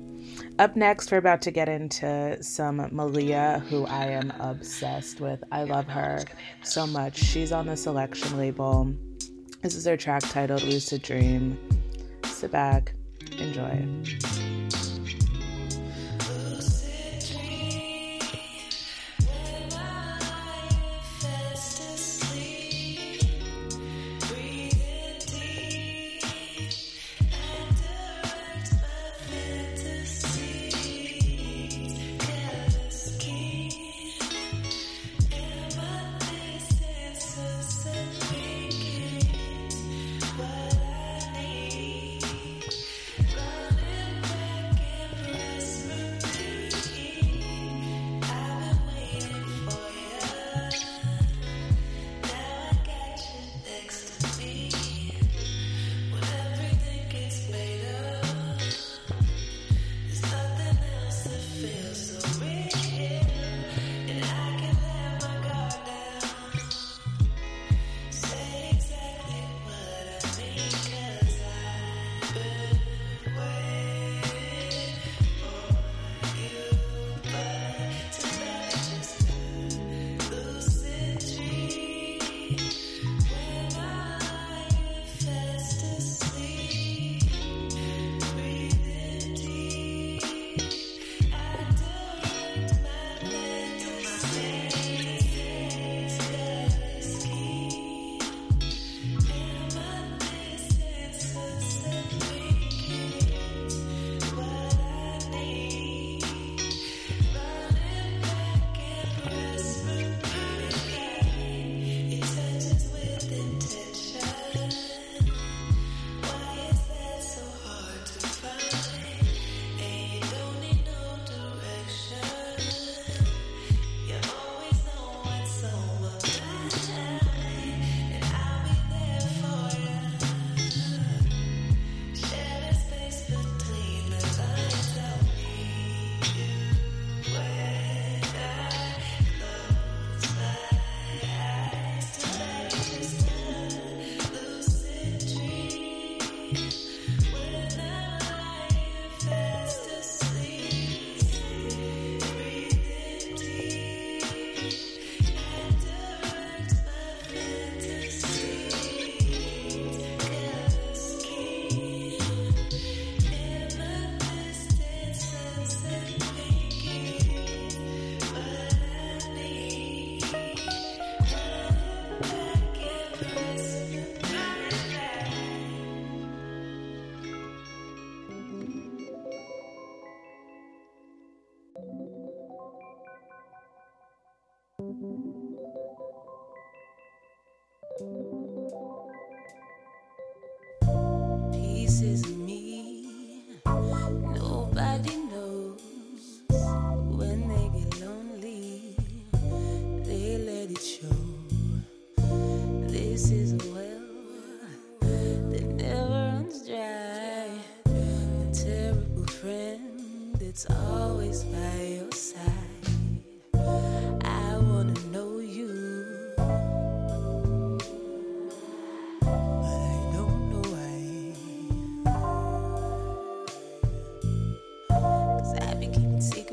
Up 0.60 0.76
next, 0.76 1.14
we're 1.14 1.20
about 1.20 1.42
to 1.44 1.52
get 1.52 1.70
into 1.70 2.44
some 2.44 2.90
Malia, 2.92 3.64
who 3.70 3.86
I 3.86 4.08
am 4.08 4.32
obsessed 4.32 5.22
with. 5.22 5.42
I 5.54 5.64
love 5.64 5.88
her 5.88 6.26
so 6.62 6.86
much. 6.86 7.16
She's 7.16 7.54
on 7.54 7.68
the 7.68 7.78
selection 7.78 8.38
label. 8.38 8.94
This 9.62 9.76
is 9.76 9.86
her 9.86 9.96
track 9.96 10.24
titled 10.24 10.64
Lucid 10.64 11.04
Dream. 11.04 11.58
Sit 12.26 12.52
back, 12.52 12.96
enjoy. 13.42 14.61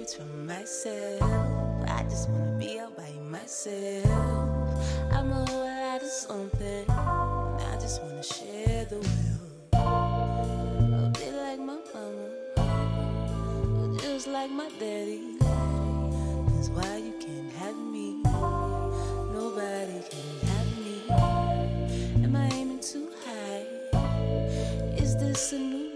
Secrets 0.09 0.37
myself. 0.47 1.23
I 1.89 2.03
just 2.05 2.29
wanna 2.31 2.57
be 2.59 2.81
all 2.81 2.91
by 2.91 3.11
myself. 3.21 4.07
I'm 5.13 5.33
a 5.33 5.45
whole 5.49 5.65
lot 5.65 6.03
of 6.03 6.09
something. 6.09 6.85
I 6.91 7.77
just 7.81 8.03
wanna 8.03 8.23
share 8.23 8.85
the 8.87 8.97
wealth. 8.97 9.73
A 9.73 11.11
bit 11.19 11.35
like 11.35 11.59
my 11.59 11.79
mama. 11.95 12.29
Just 14.01 14.29
like 14.29 14.51
my 14.51 14.71
daddy. 14.81 15.37
That's 15.41 16.69
why 16.71 16.97
you 16.97 17.15
can't 17.21 17.53
have 17.55 17.77
me. 17.77 18.23
Nobody 19.33 20.01
can 20.11 20.31
have 20.49 20.79
me. 20.85 20.97
Am 22.25 22.37
I 22.37 22.49
aiming 22.55 22.81
too 22.81 23.09
high? 23.25 23.67
Is 24.97 25.17
this 25.17 25.53
a 25.53 25.59
new 25.59 25.88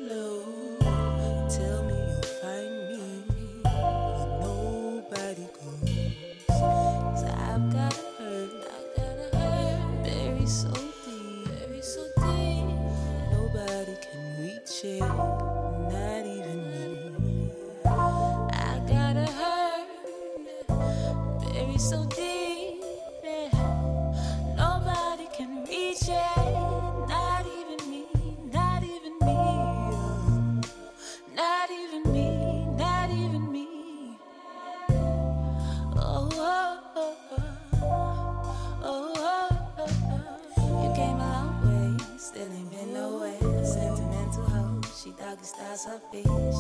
her. 45.84 46.00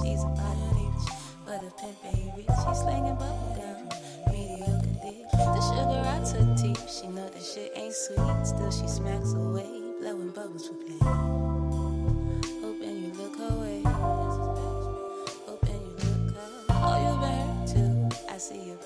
She's 0.02 0.22
a 0.22 0.26
body 0.26 0.68
bitch, 0.74 1.06
but 1.46 1.62
a 1.62 1.70
pimp 1.78 1.96
rich. 2.36 2.46
She's 2.46 2.78
slinging 2.78 3.14
bubble 3.14 3.54
gum, 3.56 3.88
mediocre 4.30 4.94
dick. 5.02 5.30
The 5.30 5.60
sugar 5.60 6.02
I 6.04 6.18
took 6.24 6.56
tea, 6.56 6.74
she 6.88 7.06
know 7.08 7.28
that 7.28 7.42
shit 7.42 7.72
ain't 7.76 7.94
sweet. 7.94 8.46
Still 8.46 8.70
she 8.70 8.88
smacks 8.88 9.32
away, 9.34 9.68
blowing 10.00 10.30
bubbles 10.30 10.66
for 10.68 10.74
play. 10.74 10.98
Hoping 12.62 13.04
you 13.04 13.12
look. 13.14 13.36
Hoping 15.46 15.82
you 15.98 16.14
look. 16.26 16.66
Oh, 16.70 16.96
you 17.04 17.12
too. 17.72 18.08
I 18.28 18.38
see 18.38 18.62
your. 18.64 18.76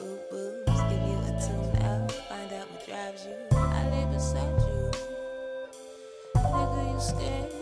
Give 0.90 1.02
you 1.02 1.18
a 1.18 1.32
tune 1.40 1.82
out. 1.82 2.12
Find 2.12 2.52
out 2.52 2.70
what 2.70 2.86
drives 2.86 3.24
you. 3.26 3.36
I 3.52 3.82
you. 4.68 4.90
Nigga, 6.34 6.92
you 6.92 7.00
scared. 7.00 7.55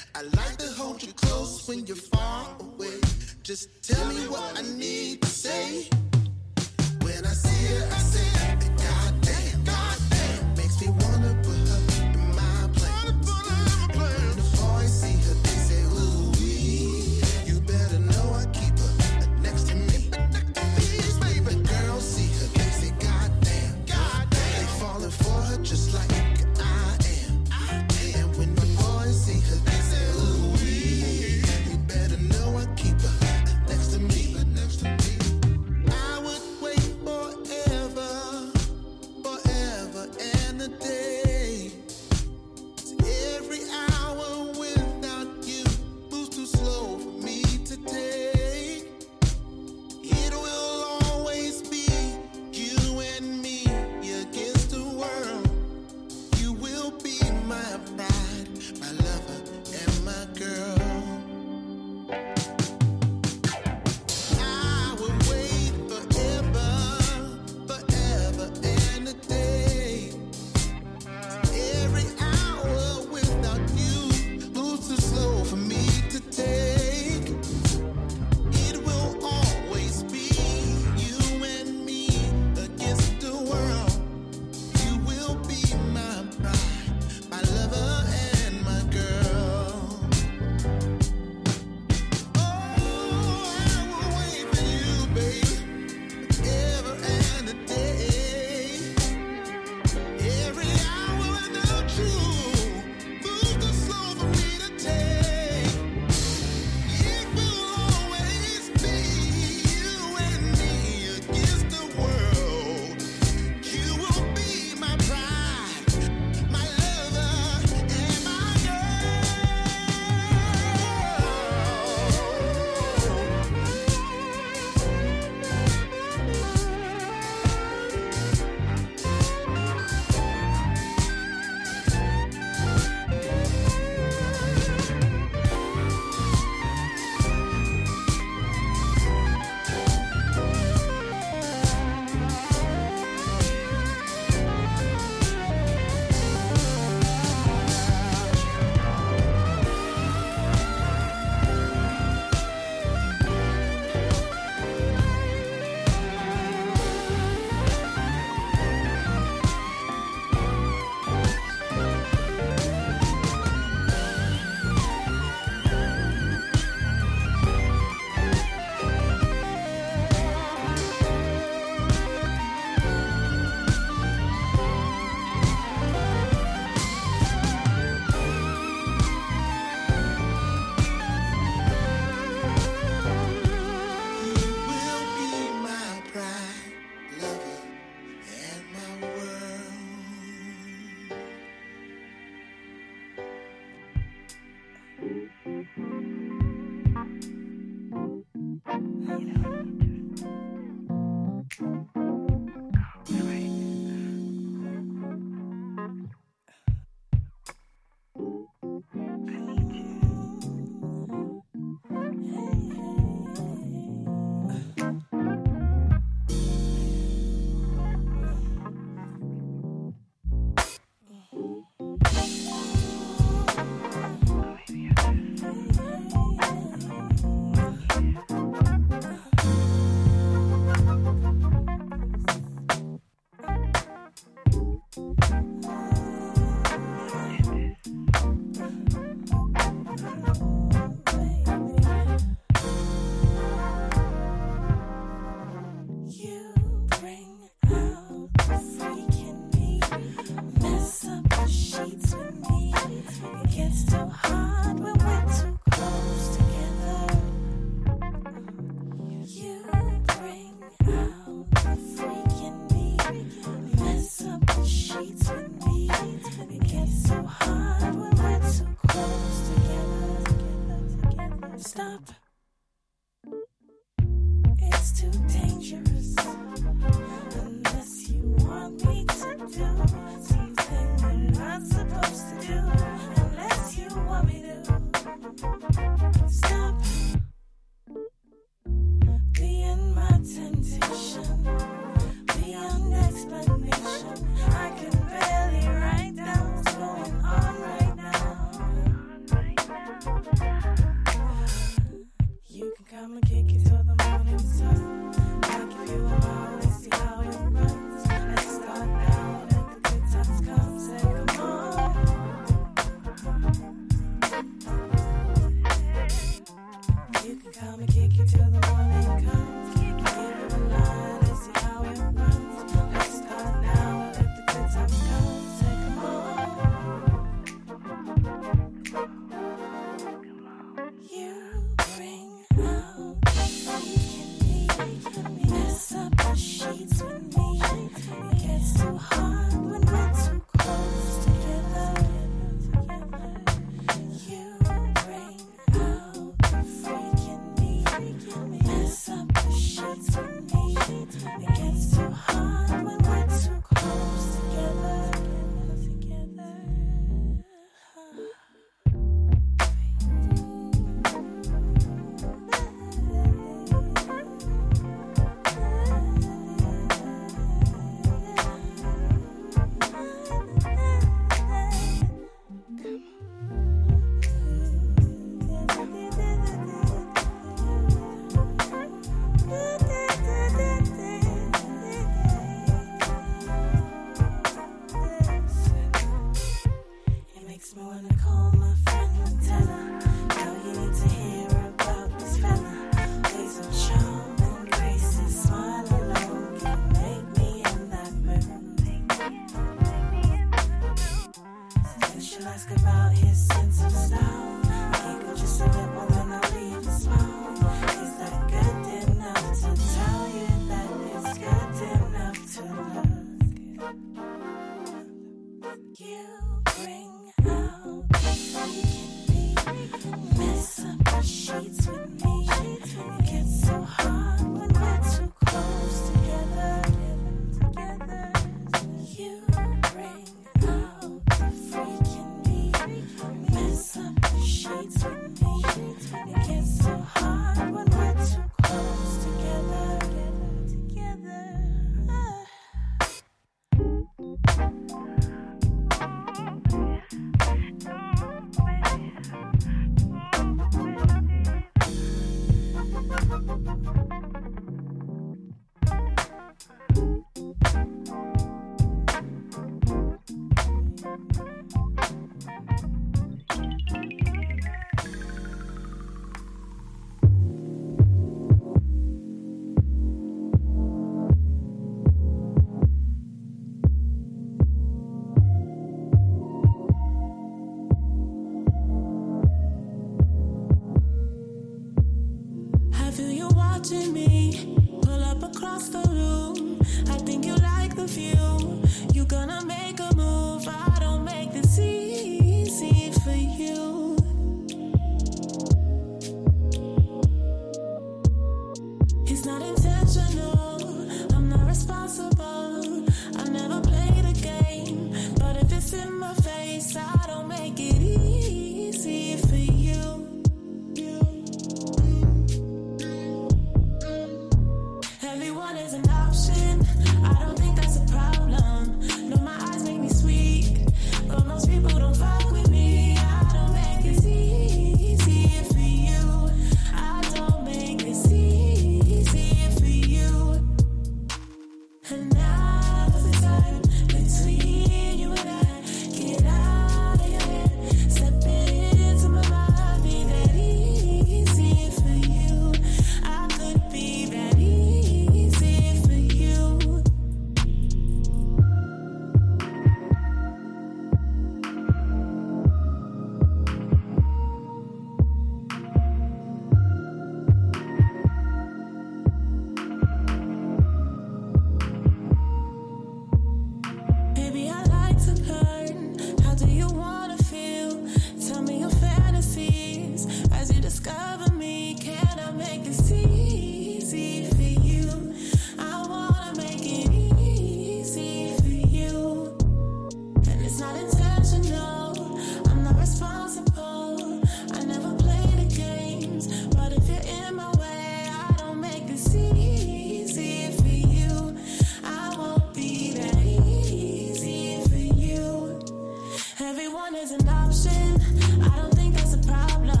Is 597.21 597.31
an 597.31 597.47
option. 597.49 598.19
I 598.63 598.75
don't 598.77 598.93
think 598.95 599.13
that's 599.13 599.35
a 599.35 599.37
problem. 599.37 600.00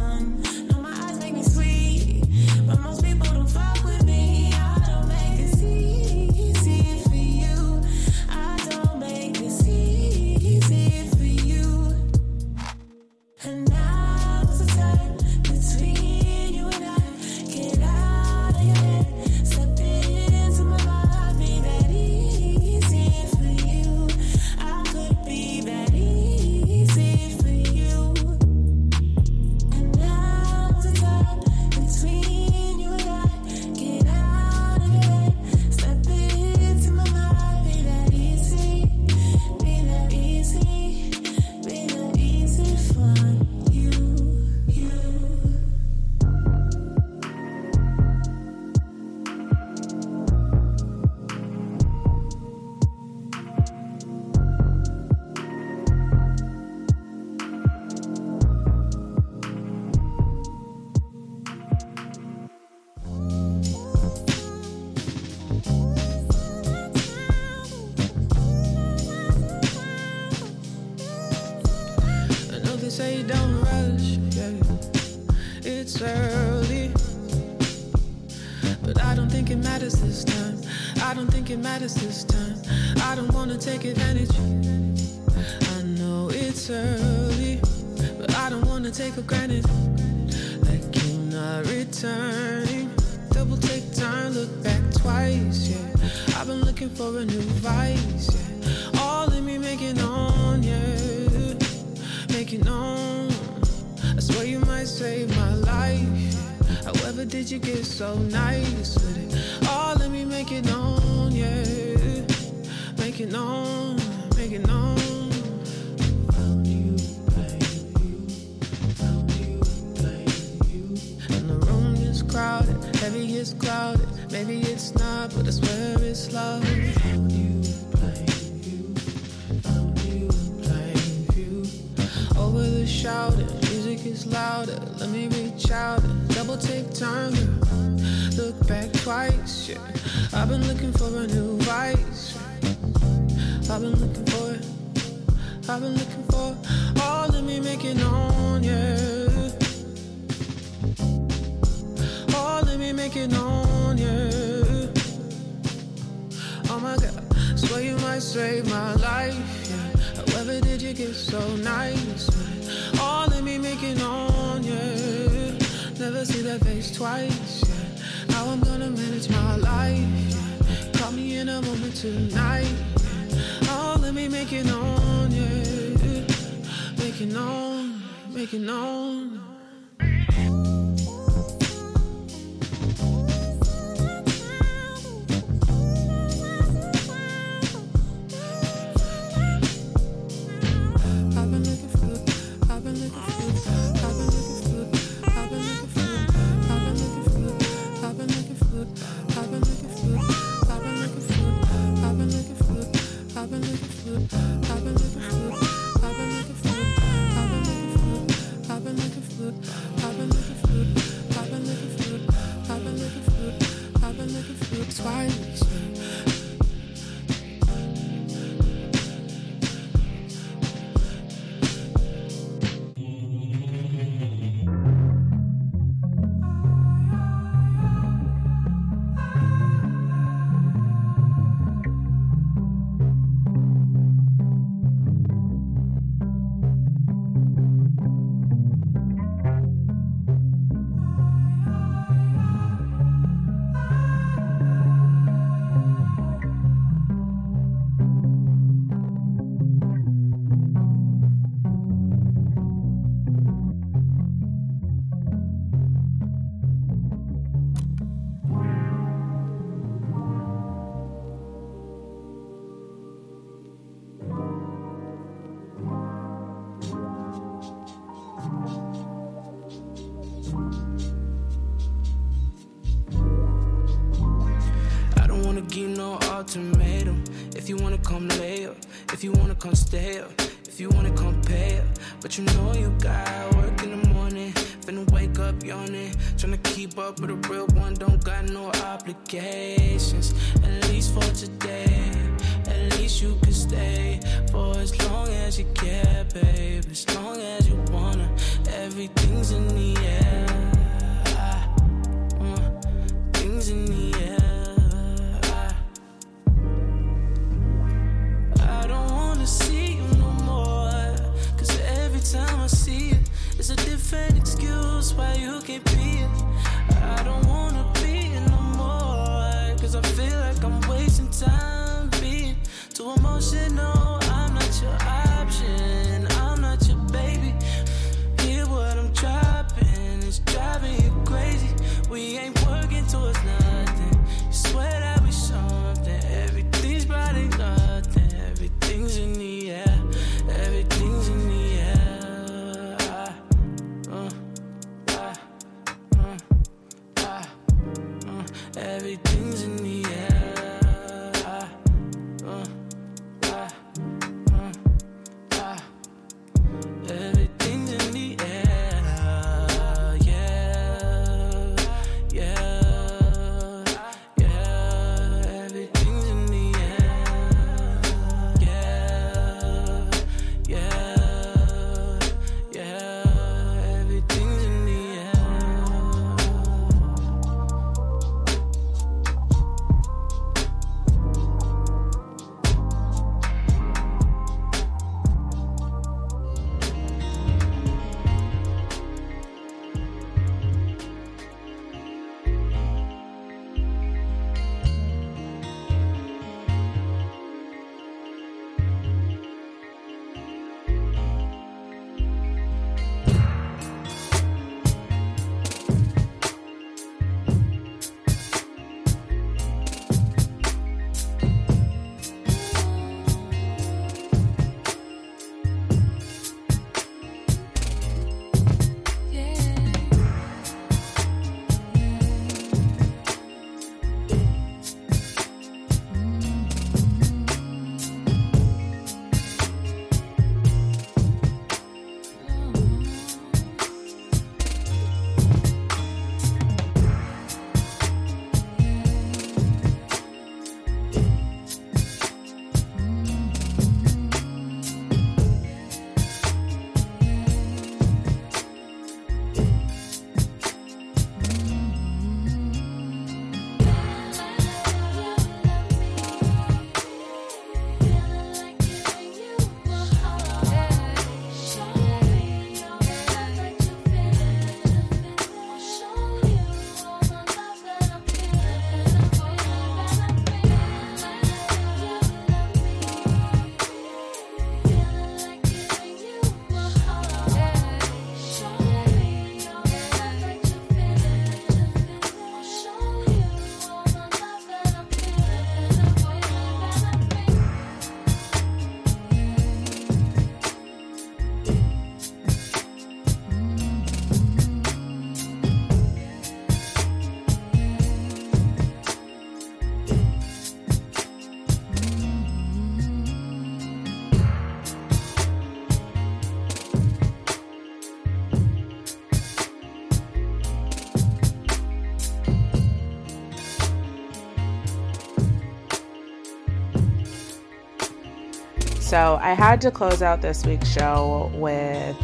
So 519.11 519.37
I 519.41 519.51
had 519.51 519.81
to 519.81 519.91
close 519.91 520.21
out 520.21 520.41
this 520.41 520.65
week's 520.65 520.87
show 520.87 521.51
with 521.55 522.17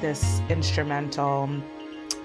this 0.00 0.40
instrumental 0.48 1.48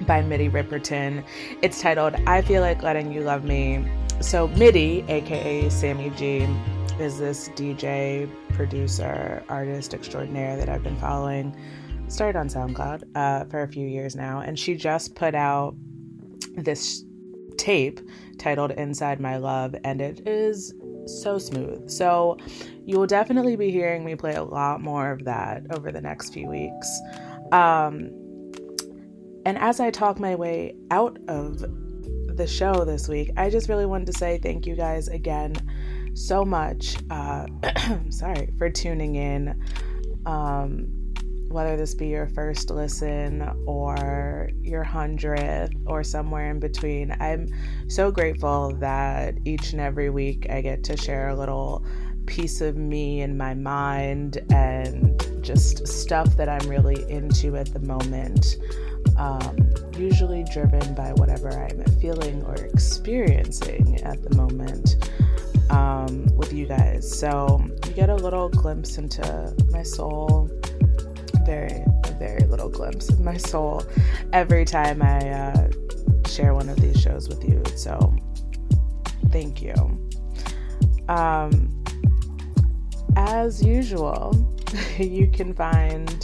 by 0.02 0.24
Mitty 0.24 0.50
Ripperton. 0.50 1.24
It's 1.62 1.80
titled 1.80 2.16
I 2.26 2.42
Feel 2.42 2.64
Like 2.64 2.82
Letting 2.82 3.12
You 3.12 3.22
Love 3.22 3.44
Me. 3.44 3.88
So, 4.20 4.48
Mitty, 4.48 5.06
aka 5.10 5.70
Sammy 5.70 6.10
G, 6.18 6.48
is 7.00 7.20
this 7.20 7.50
DJ, 7.50 8.28
producer, 8.56 9.44
artist 9.48 9.94
extraordinaire 9.94 10.58
that 10.58 10.70
I've 10.70 10.82
been 10.82 10.98
following. 10.98 11.56
Started 12.08 12.40
on 12.40 12.48
SoundCloud 12.48 13.04
uh, 13.14 13.46
for 13.46 13.62
a 13.62 13.68
few 13.68 13.86
years 13.86 14.16
now, 14.16 14.40
and 14.40 14.58
she 14.58 14.74
just 14.74 15.14
put 15.14 15.36
out 15.36 15.76
this 16.58 17.06
tape 17.60 18.00
titled 18.40 18.72
Inside 18.72 19.20
My 19.20 19.38
Love, 19.38 19.76
and 19.84 20.02
it 20.02 20.28
is 20.28 20.74
so 21.06 21.38
smooth. 21.38 21.90
So, 21.90 22.38
you 22.86 22.98
will 22.98 23.08
definitely 23.08 23.56
be 23.56 23.70
hearing 23.70 24.04
me 24.04 24.16
play 24.16 24.34
a 24.34 24.44
lot 24.44 24.82
more 24.82 25.12
of 25.12 25.26
that 25.26 25.64
over 25.72 25.92
the 25.92 26.02
next 26.02 26.34
few 26.34 26.48
weeks. 26.48 27.00
Um, 27.52 28.10
and 29.46 29.58
as 29.58 29.80
I 29.80 29.92
talk 29.92 30.20
my 30.20 30.36
way 30.36 30.76
out 30.92 31.18
of 31.28 31.60
the 32.36 32.48
show 32.48 32.86
this 32.86 33.08
week, 33.08 33.32
I 33.38 33.50
just 33.50 33.70
really 33.70 33.86
wanted 33.86 34.08
to 34.08 34.14
say 34.14 34.40
thank 34.42 34.66
you 34.66 34.76
guys 34.76 35.08
again 35.08 35.56
so 36.14 36.44
much. 36.44 36.98
Uh, 37.10 37.46
sorry 38.10 38.54
for 38.58 38.70
tuning 38.70 39.16
in. 39.16 39.62
Um, 40.26 40.99
whether 41.50 41.76
this 41.76 41.94
be 41.94 42.08
your 42.08 42.28
first 42.28 42.70
listen 42.70 43.42
or 43.66 44.50
your 44.62 44.84
hundredth 44.84 45.74
or 45.86 46.04
somewhere 46.04 46.52
in 46.52 46.60
between, 46.60 47.16
I'm 47.20 47.48
so 47.88 48.12
grateful 48.12 48.72
that 48.76 49.36
each 49.46 49.72
and 49.72 49.82
every 49.82 50.10
week 50.10 50.48
I 50.50 50.62
get 50.62 50.84
to 50.86 50.98
share 50.98 51.30
a 51.30 51.36
little 51.36 51.84
piece 52.28 52.62
of 52.62 52.78
me 52.78 53.22
and 53.22 53.38
my 53.38 53.56
mind 53.56 54.38
and 54.52 55.20
just 55.44 55.88
stuff 55.88 56.38
that 56.38 56.48
I'm 56.48 56.70
really 56.70 57.10
into 57.10 57.58
at 57.58 57.74
the 57.74 57.80
moment. 57.80 58.58
Um, 59.18 59.58
usually 59.98 60.46
driven 60.54 60.94
by 60.94 61.14
whatever 61.14 61.50
I'm 61.50 61.84
feeling 62.00 62.44
or 62.44 62.56
experiencing 62.56 64.00
at 64.04 64.22
the 64.22 64.36
moment 64.36 65.10
um, 65.70 66.26
with 66.36 66.54
you 66.54 66.68
guys. 66.68 67.20
So 67.20 67.62
you 67.86 67.94
get 67.94 68.10
a 68.10 68.16
little 68.16 68.50
glimpse 68.50 68.98
into 68.98 69.54
my 69.72 69.84
soul, 69.84 70.50
very, 71.50 71.84
very 72.20 72.46
little 72.46 72.70
glimpse 72.70 73.10
of 73.10 73.20
my 73.22 73.36
soul 73.36 73.84
every 74.34 74.66
time 74.66 75.02
I 75.02 75.18
uh, 75.30 75.72
share 76.28 76.54
one 76.54 76.70
of 76.70 76.80
these 76.80 77.02
shows 77.02 77.28
with 77.28 77.44
you. 77.44 77.64
So 77.76 78.16
thank 79.32 79.60
you. 79.60 79.74
Um, 81.08 81.84
as 83.16 83.66
usual, 83.66 84.36
you 85.00 85.28
can 85.32 85.56
find 85.56 86.24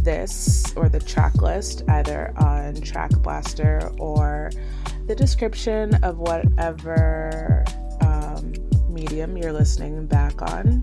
this 0.00 0.72
or 0.74 0.88
the 0.88 0.98
track 0.98 1.36
list 1.36 1.84
either 1.88 2.34
on 2.36 2.74
Track 2.74 3.12
Blaster 3.22 3.92
or 4.00 4.50
the 5.06 5.14
description 5.14 5.94
of 6.02 6.18
whatever 6.18 7.64
um, 8.00 8.52
medium 8.88 9.36
you're 9.36 9.52
listening 9.52 10.06
back 10.06 10.42
on. 10.42 10.82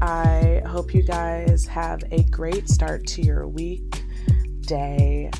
I 0.00 0.62
hope 0.66 0.94
you 0.94 1.02
guys 1.02 1.66
have 1.66 2.02
a 2.10 2.22
great 2.24 2.68
start 2.68 3.06
to 3.08 3.22
your 3.22 3.46
week, 3.46 4.02
day. 4.60 5.30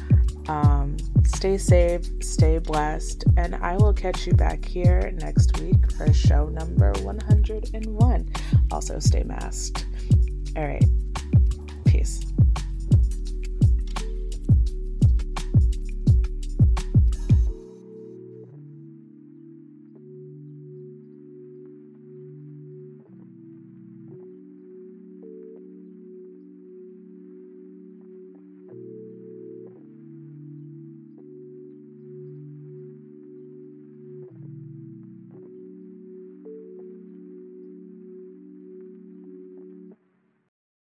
Um, 0.49 0.97
stay 1.25 1.57
safe, 1.57 2.05
stay 2.21 2.59
blessed, 2.59 3.25
and 3.37 3.55
I 3.57 3.77
will 3.77 3.95
catch 3.95 4.27
you 4.27 4.35
back 4.35 4.65
here 4.65 5.13
next 5.21 5.59
week 5.61 5.91
for 5.93 6.13
show 6.13 6.49
number 6.49 6.93
101. 7.03 8.33
Also, 8.71 8.99
stay 8.99 9.23
masked. 9.23 9.87
All 10.57 10.67
right. 10.67 10.85